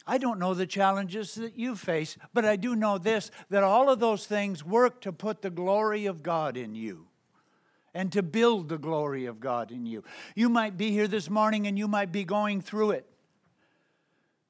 I 0.08 0.18
don't 0.18 0.40
know 0.40 0.54
the 0.54 0.66
challenges 0.66 1.36
that 1.36 1.58
you 1.58 1.76
face, 1.76 2.18
but 2.34 2.46
I 2.46 2.56
do 2.56 2.76
know 2.76 2.98
this 2.98 3.32
that 3.50 3.64
all 3.64 3.90
of 3.90 4.00
those 4.00 4.26
things 4.26 4.66
work 4.66 5.02
to 5.02 5.12
put 5.12 5.42
the 5.42 5.50
glory 5.50 6.06
of 6.06 6.24
God 6.24 6.58
in 6.58 6.76
you 6.76 7.08
and 7.94 8.12
to 8.12 8.24
build 8.24 8.70
the 8.70 8.78
glory 8.78 9.26
of 9.26 9.40
God 9.40 9.72
in 9.72 9.86
you. 9.86 10.04
You 10.36 10.50
might 10.50 10.78
be 10.78 10.92
here 10.92 11.08
this 11.08 11.30
morning 11.30 11.68
and 11.68 11.78
you 11.78 11.88
might 11.88 12.12
be 12.12 12.24
going 12.24 12.62
through 12.62 12.92
it. 12.92 13.06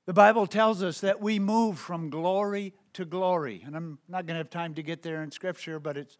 The 0.05 0.13
Bible 0.13 0.47
tells 0.47 0.83
us 0.83 1.01
that 1.01 1.21
we 1.21 1.39
move 1.39 1.79
from 1.79 2.09
glory 2.09 2.73
to 2.93 3.05
glory. 3.05 3.63
And 3.65 3.75
I'm 3.75 3.99
not 4.07 4.25
going 4.25 4.35
to 4.35 4.39
have 4.39 4.49
time 4.49 4.73
to 4.75 4.83
get 4.83 5.01
there 5.03 5.23
in 5.23 5.31
Scripture, 5.31 5.79
but 5.79 5.97
it's 5.97 6.17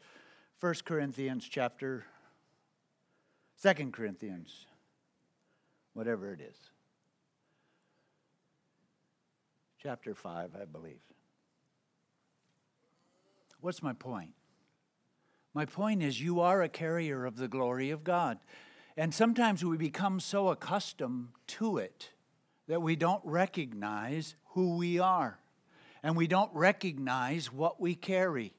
1 0.60 0.76
Corinthians 0.86 1.48
chapter, 1.50 2.06
2 3.62 3.92
Corinthians, 3.92 4.66
whatever 5.94 6.34
it 6.34 6.42
is. 6.42 6.71
Chapter 9.82 10.14
5, 10.14 10.52
I 10.62 10.66
believe. 10.66 11.00
What's 13.62 13.82
my 13.82 13.94
point? 13.94 14.32
My 15.56 15.66
point 15.66 16.04
is, 16.04 16.22
you 16.22 16.40
are 16.40 16.62
a 16.62 16.70
carrier 16.70 17.26
of 17.26 17.36
the 17.36 17.48
glory 17.48 17.90
of 17.90 18.04
God. 18.04 18.38
And 18.96 19.12
sometimes 19.12 19.66
we 19.66 19.78
become 19.78 20.20
so 20.20 20.50
accustomed 20.50 21.30
to 21.48 21.78
it 21.78 22.12
that 22.68 22.84
we 22.84 22.96
don't 22.96 23.24
recognize 23.26 24.36
who 24.50 24.78
we 24.78 25.00
are 25.00 25.40
and 26.04 26.16
we 26.16 26.28
don't 26.28 26.54
recognize 26.54 27.52
what 27.52 27.82
we 27.82 27.96
carry. 27.96 28.54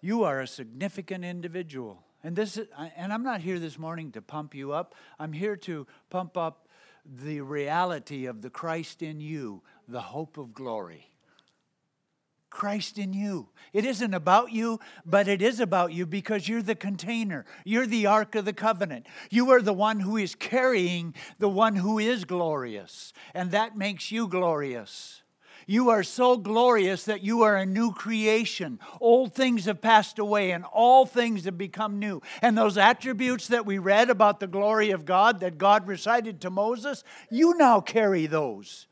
You 0.00 0.22
are 0.22 0.40
a 0.40 0.46
significant 0.46 1.24
individual. 1.24 2.03
And 2.24 2.34
this 2.34 2.56
is, 2.56 2.66
and 2.96 3.12
I'm 3.12 3.22
not 3.22 3.42
here 3.42 3.58
this 3.58 3.78
morning 3.78 4.10
to 4.12 4.22
pump 4.22 4.54
you 4.54 4.72
up. 4.72 4.94
I'm 5.18 5.34
here 5.34 5.56
to 5.56 5.86
pump 6.08 6.38
up 6.38 6.66
the 7.04 7.42
reality 7.42 8.24
of 8.24 8.40
the 8.40 8.48
Christ 8.48 9.02
in 9.02 9.20
you, 9.20 9.62
the 9.86 10.00
hope 10.00 10.38
of 10.38 10.54
glory. 10.54 11.10
Christ 12.48 12.96
in 12.98 13.12
you. 13.12 13.50
It 13.74 13.84
isn't 13.84 14.14
about 14.14 14.52
you, 14.52 14.80
but 15.04 15.28
it 15.28 15.42
is 15.42 15.60
about 15.60 15.92
you 15.92 16.06
because 16.06 16.48
you're 16.48 16.62
the 16.62 16.74
container. 16.74 17.44
You're 17.64 17.86
the 17.86 18.06
Ark 18.06 18.34
of 18.36 18.46
the 18.46 18.52
Covenant. 18.54 19.06
You 19.28 19.50
are 19.50 19.60
the 19.60 19.74
one 19.74 20.00
who 20.00 20.16
is 20.16 20.34
carrying 20.34 21.14
the 21.38 21.48
one 21.48 21.76
who 21.76 21.98
is 21.98 22.24
glorious, 22.24 23.12
and 23.34 23.50
that 23.50 23.76
makes 23.76 24.10
you 24.10 24.28
glorious. 24.28 25.23
You 25.66 25.90
are 25.90 26.02
so 26.02 26.36
glorious 26.36 27.04
that 27.04 27.22
you 27.22 27.42
are 27.42 27.56
a 27.56 27.66
new 27.66 27.92
creation. 27.92 28.78
Old 29.00 29.34
things 29.34 29.64
have 29.64 29.80
passed 29.80 30.18
away 30.18 30.52
and 30.52 30.64
all 30.64 31.06
things 31.06 31.44
have 31.44 31.58
become 31.58 31.98
new. 31.98 32.20
And 32.42 32.56
those 32.56 32.78
attributes 32.78 33.48
that 33.48 33.66
we 33.66 33.78
read 33.78 34.10
about 34.10 34.40
the 34.40 34.46
glory 34.46 34.90
of 34.90 35.04
God 35.04 35.40
that 35.40 35.58
God 35.58 35.86
recited 35.86 36.40
to 36.42 36.50
Moses, 36.50 37.04
you 37.30 37.56
now 37.56 37.80
carry 37.80 38.26
those. 38.26 38.86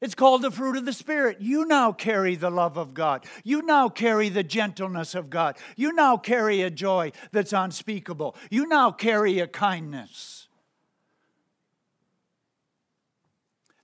It's 0.00 0.14
called 0.14 0.42
the 0.42 0.52
fruit 0.52 0.76
of 0.76 0.84
the 0.84 0.92
Spirit. 0.92 1.38
You 1.40 1.64
now 1.64 1.90
carry 1.90 2.36
the 2.36 2.50
love 2.50 2.76
of 2.76 2.94
God. 2.94 3.24
You 3.42 3.62
now 3.62 3.88
carry 3.88 4.28
the 4.28 4.44
gentleness 4.44 5.16
of 5.16 5.28
God. 5.28 5.56
You 5.76 5.92
now 5.92 6.16
carry 6.16 6.62
a 6.62 6.70
joy 6.70 7.10
that's 7.32 7.52
unspeakable. 7.52 8.36
You 8.48 8.68
now 8.68 8.92
carry 8.92 9.40
a 9.40 9.48
kindness. 9.48 10.46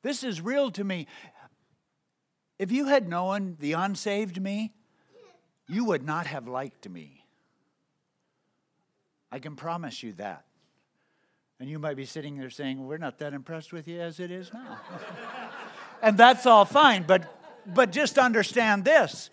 This 0.03 0.23
is 0.23 0.41
real 0.41 0.71
to 0.73 0.85
me. 0.85 1.09
If 2.59 2.71
you 2.71 2.87
had 2.87 3.09
known 3.09 3.57
the 3.59 3.73
unsaved 3.73 4.41
me, 4.41 4.73
you 5.69 5.85
would 5.85 6.05
not 6.05 6.27
have 6.27 6.47
liked 6.47 6.89
me. 6.89 7.25
I 9.33 9.39
can 9.39 9.57
promise 9.57 10.03
you 10.03 10.13
that. 10.15 10.45
And 11.59 11.69
you 11.69 11.79
might 11.79 11.97
be 11.97 12.05
sitting 12.05 12.37
there 12.39 12.51
saying, 12.51 12.85
We're 12.85 12.99
not 12.99 13.19
that 13.19 13.33
impressed 13.33 13.73
with 13.73 13.89
you 13.89 14.01
as 14.01 14.21
it 14.21 14.31
is 14.31 14.53
now. 14.53 14.79
and 16.03 16.17
that's 16.17 16.47
all 16.47 16.65
fine. 16.65 17.05
But, 17.05 17.25
but 17.67 17.91
just 17.91 18.19
understand 18.19 18.85
this 18.85 19.31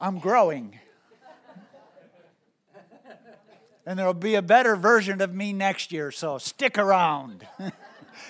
I'm 0.00 0.18
growing. 0.18 0.78
And 3.86 3.98
there 3.98 4.06
will 4.06 4.14
be 4.14 4.34
a 4.34 4.42
better 4.42 4.76
version 4.76 5.20
of 5.20 5.34
me 5.34 5.52
next 5.52 5.92
year, 5.92 6.10
so 6.10 6.38
stick 6.38 6.78
around. 6.78 7.46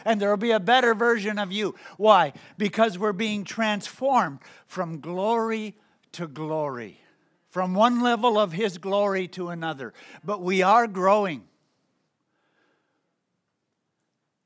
and 0.04 0.20
there 0.20 0.30
will 0.30 0.36
be 0.36 0.50
a 0.50 0.60
better 0.60 0.94
version 0.94 1.38
of 1.38 1.52
you. 1.52 1.74
Why? 1.96 2.32
Because 2.58 2.98
we're 2.98 3.12
being 3.12 3.44
transformed 3.44 4.40
from 4.66 5.00
glory 5.00 5.76
to 6.12 6.26
glory, 6.26 7.00
from 7.48 7.74
one 7.74 8.00
level 8.00 8.38
of 8.38 8.52
His 8.52 8.78
glory 8.78 9.28
to 9.28 9.48
another. 9.48 9.92
But 10.24 10.40
we 10.40 10.62
are 10.62 10.86
growing. 10.86 11.44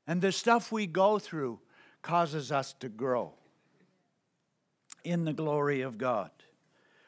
And 0.07 0.21
the 0.21 0.31
stuff 0.31 0.71
we 0.71 0.87
go 0.87 1.19
through 1.19 1.59
causes 2.01 2.51
us 2.51 2.73
to 2.79 2.89
grow 2.89 3.33
in 5.03 5.25
the 5.25 5.33
glory 5.33 5.81
of 5.81 5.97
God. 5.97 6.31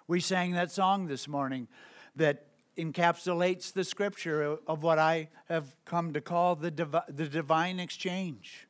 We 0.08 0.20
sang 0.20 0.52
that 0.52 0.72
song 0.72 1.08
this 1.08 1.28
morning 1.28 1.67
that 2.15 2.46
encapsulates 2.78 3.74
the 3.74 3.84
scripture 3.84 4.58
of 4.68 4.84
what 4.84 5.00
I 5.00 5.30
have 5.50 5.76
come 5.86 6.14
to 6.14 6.22
call 6.22 6.56
the, 6.56 6.72
the 7.10 7.28
divine 7.28 7.80
exchange 7.80 8.68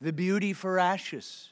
the 0.00 0.12
beauty 0.12 0.52
for 0.52 0.78
ashes, 0.78 1.50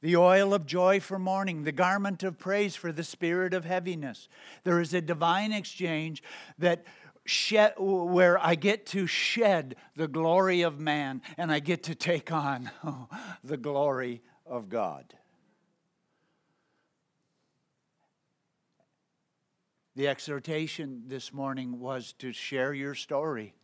the 0.00 0.16
oil 0.16 0.54
of 0.54 0.66
joy 0.66 1.00
for 1.00 1.18
mourning, 1.18 1.64
the 1.64 1.72
garment 1.72 2.22
of 2.22 2.38
praise 2.38 2.76
for 2.76 2.92
the 2.92 3.02
spirit 3.02 3.52
of 3.52 3.64
heaviness. 3.64 4.28
There 4.64 4.80
is 4.80 4.94
a 4.94 5.00
divine 5.00 5.52
exchange 5.52 6.22
that 6.58 6.84
shed, 7.24 7.74
where 7.78 8.38
I 8.38 8.54
get 8.54 8.86
to 8.86 9.06
shed 9.06 9.74
the 9.96 10.06
glory 10.06 10.62
of 10.62 10.78
man 10.78 11.22
and 11.36 11.50
I 11.50 11.58
get 11.58 11.82
to 11.84 11.94
take 11.94 12.30
on 12.30 12.70
the 13.44 13.56
glory 13.56 14.22
of 14.44 14.68
God. 14.68 15.14
The 19.96 20.08
exhortation 20.08 21.04
this 21.06 21.32
morning 21.32 21.80
was 21.80 22.12
to 22.18 22.30
share 22.30 22.74
your 22.74 22.94
story. 22.94 23.54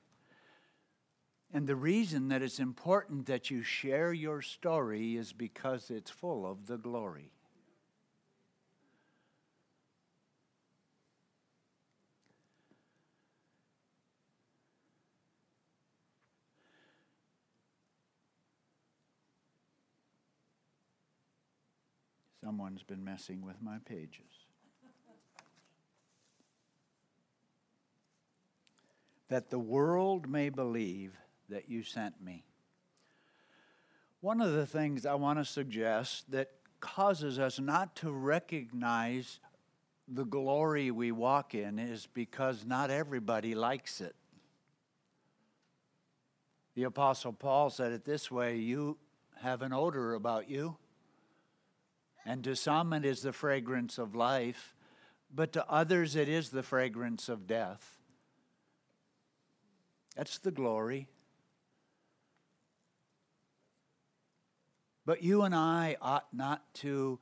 And 1.53 1.67
the 1.67 1.77
reason 1.77 2.29
that 2.29 2.41
it's 2.41 2.59
important 2.59 3.27
that 3.27 3.51
you 3.51 3.63
share 3.63 4.15
your 4.15 4.41
story 4.41 5.19
is 5.19 5.35
because 5.35 5.91
it's 5.91 6.11
full 6.11 6.51
of 6.51 6.67
the 6.67 6.79
glory. 6.79 7.33
Someone's 22.43 22.83
been 22.83 23.05
messing 23.05 23.43
with 23.43 23.61
my 23.61 23.77
pages. 23.85 24.42
That 29.33 29.49
the 29.49 29.59
world 29.59 30.29
may 30.29 30.51
believe 30.51 31.17
that 31.49 31.67
you 31.67 31.83
sent 31.83 32.23
me. 32.23 32.45
One 34.21 34.43
of 34.43 34.53
the 34.53 34.67
things 34.67 35.07
I 35.07 35.15
want 35.15 35.39
to 35.39 35.45
suggest 35.47 36.31
that 36.33 36.51
causes 36.81 37.39
us 37.39 37.59
not 37.59 37.97
to 37.97 38.13
recognize 38.13 39.41
the 40.07 40.27
glory 40.27 40.91
we 40.91 41.13
walk 41.13 41.55
in 41.55 41.79
is 41.79 42.07
because 42.13 42.67
not 42.67 42.91
everybody 42.91 43.55
likes 43.55 44.03
it. 44.03 44.15
The 46.75 46.83
Apostle 46.83 47.33
Paul 47.33 47.71
said 47.71 47.93
it 47.93 48.05
this 48.05 48.31
way 48.31 48.57
You 48.57 48.99
have 49.41 49.63
an 49.63 49.73
odor 49.73 50.13
about 50.13 50.51
you. 50.51 50.77
And 52.27 52.45
to 52.45 52.55
some, 52.55 52.93
it 52.93 53.07
is 53.07 53.23
the 53.23 53.33
fragrance 53.33 53.97
of 53.97 54.15
life, 54.15 54.77
but 55.35 55.55
to 55.55 55.67
others, 55.71 56.17
it 56.17 56.29
is 56.29 56.51
the 56.51 56.63
fragrance 56.63 57.31
of 57.31 57.47
death. 57.47 58.02
That's 60.17 60.39
the 60.39 60.51
glory. 60.51 61.09
But 65.05 65.23
you 65.23 65.43
and 65.43 65.55
I 65.55 65.97
ought 66.01 66.33
not 66.33 66.63
to 66.75 67.19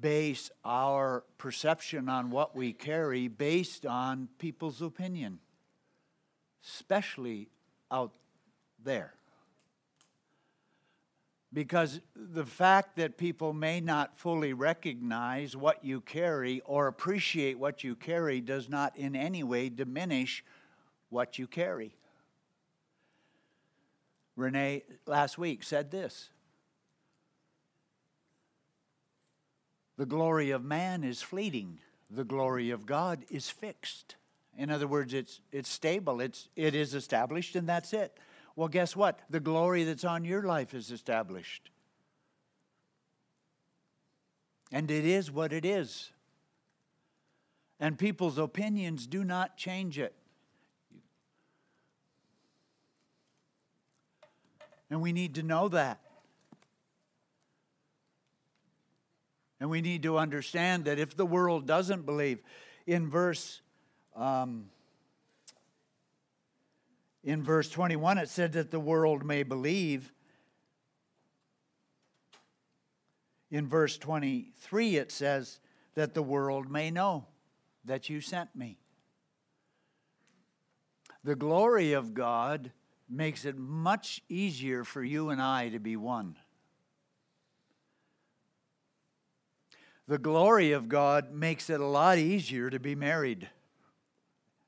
base 0.00 0.50
our 0.64 1.24
perception 1.38 2.08
on 2.08 2.30
what 2.30 2.54
we 2.54 2.72
carry 2.72 3.28
based 3.28 3.84
on 3.84 4.28
people's 4.38 4.80
opinion, 4.80 5.38
especially 6.64 7.48
out 7.90 8.12
there. 8.82 9.14
Because 11.52 12.00
the 12.14 12.44
fact 12.44 12.96
that 12.96 13.16
people 13.16 13.54
may 13.54 13.80
not 13.80 14.18
fully 14.18 14.52
recognize 14.52 15.56
what 15.56 15.82
you 15.82 16.02
carry 16.02 16.60
or 16.66 16.86
appreciate 16.86 17.58
what 17.58 17.82
you 17.82 17.96
carry 17.96 18.42
does 18.42 18.68
not 18.68 18.96
in 18.98 19.16
any 19.16 19.42
way 19.42 19.70
diminish 19.70 20.44
what 21.10 21.38
you 21.38 21.46
carry. 21.46 21.96
Renee 24.36 24.84
last 25.06 25.36
week 25.38 25.62
said 25.62 25.90
this 25.90 26.30
The 29.96 30.06
glory 30.06 30.50
of 30.50 30.64
man 30.64 31.02
is 31.02 31.20
fleeting, 31.22 31.80
the 32.08 32.24
glory 32.24 32.70
of 32.70 32.86
God 32.86 33.24
is 33.30 33.50
fixed. 33.50 34.16
In 34.56 34.70
other 34.70 34.88
words, 34.88 35.14
it's, 35.14 35.40
it's 35.52 35.68
stable, 35.68 36.20
it's, 36.20 36.48
it 36.56 36.74
is 36.74 36.94
established, 36.94 37.54
and 37.54 37.68
that's 37.68 37.92
it. 37.92 38.16
Well, 38.56 38.68
guess 38.68 38.96
what? 38.96 39.20
The 39.30 39.38
glory 39.38 39.84
that's 39.84 40.04
on 40.04 40.24
your 40.24 40.42
life 40.42 40.74
is 40.74 40.90
established. 40.90 41.70
And 44.72 44.90
it 44.90 45.04
is 45.04 45.30
what 45.30 45.52
it 45.52 45.64
is. 45.64 46.10
And 47.78 47.96
people's 47.96 48.36
opinions 48.36 49.06
do 49.06 49.22
not 49.22 49.56
change 49.56 49.98
it. 49.98 50.14
And 54.90 55.00
we 55.00 55.12
need 55.12 55.34
to 55.36 55.42
know 55.42 55.68
that. 55.68 56.00
And 59.60 59.70
we 59.70 59.80
need 59.80 60.02
to 60.04 60.18
understand 60.18 60.84
that 60.84 60.98
if 60.98 61.16
the 61.16 61.26
world 61.26 61.66
doesn't 61.66 62.06
believe, 62.06 62.38
in 62.86 63.10
verse 63.10 63.60
um, 64.14 64.70
in 67.24 67.42
verse 67.42 67.68
21, 67.68 68.18
it 68.18 68.28
said 68.28 68.52
that 68.52 68.70
the 68.70 68.80
world 68.80 69.24
may 69.24 69.42
believe. 69.42 70.12
In 73.50 73.66
verse 73.66 73.98
23, 73.98 74.96
it 74.96 75.12
says 75.12 75.60
that 75.94 76.14
the 76.14 76.22
world 76.22 76.70
may 76.70 76.90
know 76.90 77.26
that 77.84 78.08
you 78.08 78.20
sent 78.20 78.54
me. 78.54 78.78
The 81.24 81.34
glory 81.34 81.92
of 81.92 82.14
God 82.14 82.72
makes 83.08 83.44
it 83.44 83.56
much 83.56 84.22
easier 84.28 84.84
for 84.84 85.02
you 85.02 85.30
and 85.30 85.40
I 85.40 85.70
to 85.70 85.78
be 85.78 85.96
one. 85.96 86.36
The 90.06 90.18
glory 90.18 90.72
of 90.72 90.88
God 90.88 91.32
makes 91.32 91.68
it 91.68 91.80
a 91.80 91.86
lot 91.86 92.18
easier 92.18 92.70
to 92.70 92.78
be 92.78 92.94
married 92.94 93.48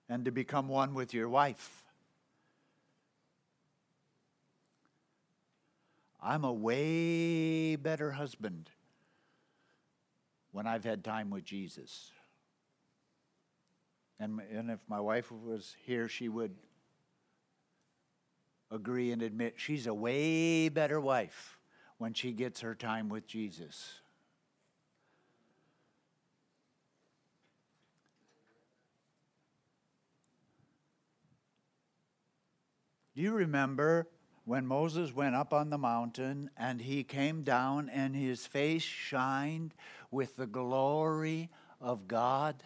and 0.09 0.25
to 0.25 0.31
become 0.31 0.69
one 0.69 0.93
with 0.93 1.15
your 1.15 1.29
wife. 1.29 1.85
I'm 6.21 6.45
a 6.45 6.53
way 6.53 7.77
better 7.77 8.11
husband 8.11 8.69
when 10.53 10.67
I've 10.67 10.85
had 10.85 11.03
time 11.03 11.31
with 11.31 11.45
Jesus. 11.45 12.11
And, 14.19 14.41
and 14.53 14.71
if 14.71 14.81
my 14.89 15.01
wife 15.01 15.33
was 15.33 15.75
here, 15.87 16.09
she 16.09 16.29
would 16.29 16.55
agree 18.71 19.13
and 19.13 19.23
admit 19.23 19.55
she's 19.57 19.87
a 19.87 19.95
way 19.95 20.69
better 20.69 21.01
wife 21.01 21.59
when 21.99 22.15
she 22.15 22.33
gets 22.33 22.61
her 22.61 22.75
time 22.75 23.09
with 23.09 23.27
Jesus. 23.27 24.01
Do 33.15 33.23
you 33.23 33.33
remember 33.33 34.09
when 34.45 34.67
Moses 34.67 35.15
went 35.15 35.35
up 35.35 35.53
on 35.53 35.69
the 35.69 35.77
mountain 35.77 36.49
and 36.57 36.81
he 36.81 37.05
came 37.05 37.43
down 37.43 37.91
and 37.91 38.17
his 38.17 38.47
face 38.47 38.83
shined 38.83 39.75
with 40.11 40.37
the 40.37 40.47
glory 40.47 41.51
of 41.81 42.09
God? 42.09 42.63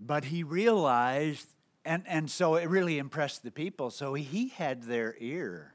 But 0.00 0.24
he 0.24 0.42
realized, 0.42 1.46
and, 1.84 2.02
and 2.06 2.30
so 2.30 2.54
it 2.54 2.68
really 2.68 2.98
impressed 2.98 3.42
the 3.42 3.50
people, 3.50 3.90
so 3.90 4.14
he 4.14 4.48
had 4.48 4.84
their 4.84 5.14
ear. 5.18 5.74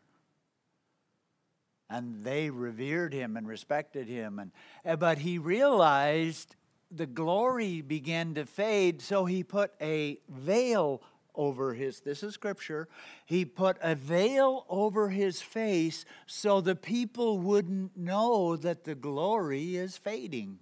And 1.90 2.24
they 2.24 2.50
revered 2.50 3.14
him 3.14 3.38
and 3.38 3.48
respected 3.48 4.08
him. 4.08 4.40
And, 4.40 4.52
eh, 4.84 4.96
but 4.96 5.20
he 5.20 5.38
realized 5.38 6.56
the 6.90 7.06
glory 7.06 7.82
began 7.82 8.34
to 8.34 8.46
fade, 8.46 9.02
so 9.02 9.26
he 9.26 9.44
put 9.44 9.72
a 9.80 10.20
veil 10.28 11.02
over 11.38 11.74
his 11.74 12.00
this 12.02 12.24
is 12.24 12.34
scripture 12.34 12.88
he 13.26 13.44
put 13.44 13.78
a 13.82 13.94
veil 13.94 14.66
over 14.70 15.10
his 15.10 15.42
face 15.42 16.06
so 16.26 16.62
the 16.62 16.76
people 16.76 17.40
wouldn't 17.40 17.96
know 17.98 18.56
that 18.56 18.84
the 18.86 18.96
glory 18.96 19.76
is 19.76 19.98
fading 19.98 20.58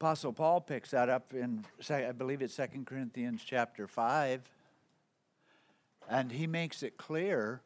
Apostle 0.00 0.32
Paul 0.32 0.60
picks 0.60 0.92
that 0.92 1.08
up 1.08 1.34
in, 1.34 1.64
I 1.90 2.12
believe 2.12 2.40
it's 2.40 2.54
2 2.54 2.84
Corinthians 2.86 3.42
chapter 3.44 3.88
5. 3.88 4.42
And 6.08 6.30
he 6.30 6.46
makes 6.46 6.84
it 6.84 6.96
clear 6.96 7.60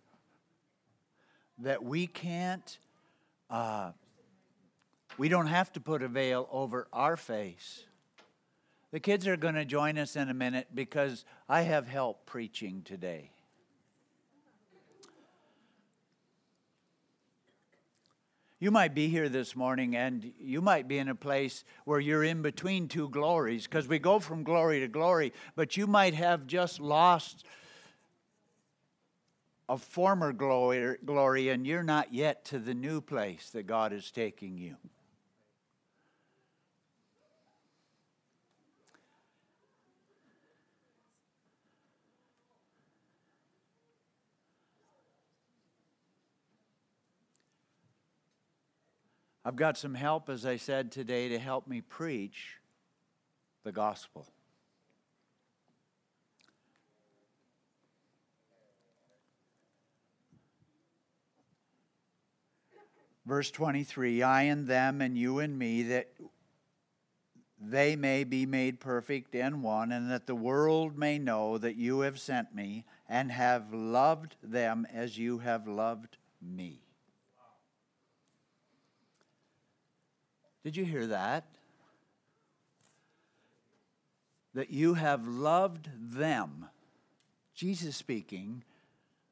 that 1.59 1.85
we 1.85 2.07
can't, 2.07 2.79
uh, 3.51 3.91
we 5.19 5.29
don't 5.29 5.49
have 5.49 5.75
to 5.75 5.81
put 5.81 6.03
a 6.03 6.09
veil 6.09 6.49
over 6.51 6.89
our 6.91 7.19
face. 7.19 7.85
The 8.93 9.01
kids 9.01 9.27
are 9.27 9.37
going 9.37 9.57
to 9.57 9.67
join 9.67 9.99
us 9.99 10.17
in 10.17 10.31
a 10.31 10.35
minute 10.35 10.69
because 10.75 11.27
I 11.51 11.61
have 11.63 11.87
help 11.87 12.25
preaching 12.25 12.81
today. 12.83 13.32
You 18.63 18.71
might 18.71 18.95
be 18.95 19.09
here 19.09 19.29
this 19.29 19.57
morning 19.57 19.97
and 19.97 20.33
you 20.39 20.63
might 20.63 20.87
be 20.87 20.99
in 20.99 21.09
a 21.09 21.17
place 21.17 21.65
where 21.85 21.99
you're 21.99 22.23
in 22.23 22.43
between 22.43 22.87
two 22.87 23.09
glories 23.09 23.65
because 23.65 23.89
we 23.89 23.99
go 23.99 24.21
from 24.21 24.45
glory 24.45 24.79
to 24.79 24.87
glory, 24.87 25.33
but 25.57 25.77
you 25.77 25.89
might 25.89 26.15
have 26.15 26.47
just 26.47 26.79
lost 26.79 27.45
a 29.69 29.77
former 29.77 30.33
glory, 30.33 30.97
glory 31.05 31.49
and 31.49 31.67
you're 31.67 31.83
not 31.83 32.15
yet 32.15 32.45
to 32.45 32.61
the 32.61 32.73
new 32.73 33.01
place 33.01 33.51
that 33.51 33.67
God 33.67 33.93
is 33.93 34.13
taking 34.13 34.57
you. 34.57 34.77
I've 49.45 49.57
got 49.57 49.77
some 49.77 49.95
help, 49.95 50.29
as 50.29 50.47
I 50.47 50.57
said 50.57 50.93
today, 50.93 51.29
to 51.31 51.39
help 51.39 51.67
me 51.67 51.81
preach 51.81 52.59
the 53.65 53.73
gospel. 53.73 54.27
Verse 63.27 63.51
23 63.51 64.23
I 64.23 64.43
and 64.43 64.67
them, 64.67 65.01
and 65.01 65.17
you 65.17 65.41
and 65.41 65.59
me, 65.59 65.83
that 65.85 66.13
they 67.61 67.97
may 67.97 68.25
be 68.25 68.47
made 68.47 68.81
perfect 68.81 69.35
in 69.35 69.63
one, 69.63 69.91
and 69.93 70.11
that 70.11 70.27
the 70.27 70.35
world 70.35 70.97
may 70.97 71.19
know 71.19 71.59
that 71.59 71.77
you 71.77 72.01
have 72.01 72.19
sent 72.19 72.55
me 72.55 72.85
and 73.09 73.31
have 73.31 73.73
loved 73.73 74.37
them 74.43 74.87
as 74.93 75.19
you 75.19 75.39
have 75.39 75.67
loved 75.67 76.17
me. 76.41 76.81
Did 80.65 80.77
you 80.77 80.85
hear 80.85 81.07
that? 81.09 81.45
That 84.55 84.71
you 84.71 84.95
have 84.95 85.27
loved 85.27 85.89
them, 85.99 86.67
Jesus 87.55 87.97
speaking, 87.97 88.65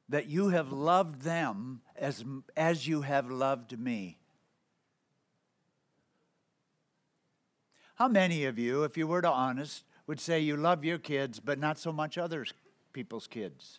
that 0.09 0.27
you 0.27 0.49
have 0.49 0.73
loved 0.73 1.23
them 1.23 1.83
as, 1.97 2.25
as 2.57 2.87
you 2.87 3.03
have 3.03 3.31
loved 3.31 3.79
me. 3.79 4.19
How 7.95 8.09
many 8.09 8.47
of 8.47 8.59
you, 8.59 8.85
if 8.85 8.97
you 8.97 9.07
were 9.07 9.21
to 9.21 9.31
honest, 9.31 9.85
would 10.07 10.19
say 10.19 10.40
you 10.40 10.57
love 10.57 10.85
your 10.85 10.99
kids, 10.99 11.38
but 11.38 11.59
not 11.59 11.79
so 11.79 11.93
much 11.93 12.16
other 12.16 12.47
people's 12.93 13.27
kids? 13.27 13.79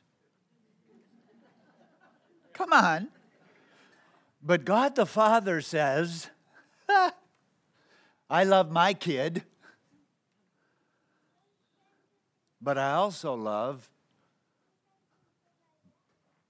Come 2.54 2.72
on. 2.72 3.10
But 4.44 4.64
God 4.64 4.96
the 4.96 5.06
Father 5.06 5.60
says, 5.60 6.30
I 8.32 8.46
love 8.46 8.72
my 8.72 8.94
kid, 8.94 9.44
but 12.62 12.78
I 12.78 12.94
also 12.94 13.34
love 13.34 13.90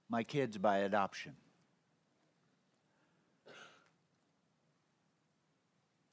my 0.08 0.22
kids 0.22 0.56
by 0.58 0.78
adoption. 0.78 1.32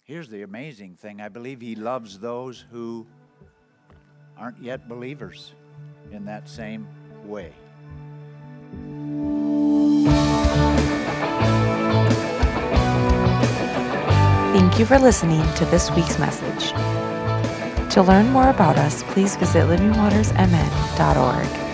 Here's 0.05 0.27
the 0.27 0.41
amazing 0.41 0.95
thing 0.95 1.21
I 1.21 1.29
believe 1.29 1.61
he 1.61 1.75
loves 1.75 2.17
those 2.17 2.65
who 2.71 3.05
aren't 4.39 4.59
yet 4.63 4.89
believers 4.89 5.53
in 6.11 6.25
that 6.25 6.49
same 6.49 6.87
way. 7.23 7.53
You 14.79 14.85
for 14.85 14.97
listening 14.97 15.41
to 15.55 15.65
this 15.65 15.91
week's 15.91 16.17
message. 16.17 16.71
To 17.91 18.01
learn 18.01 18.29
more 18.29 18.49
about 18.49 18.77
us, 18.77 19.03
please 19.03 19.35
visit 19.35 19.67
livingwatersmn.org. 19.67 21.68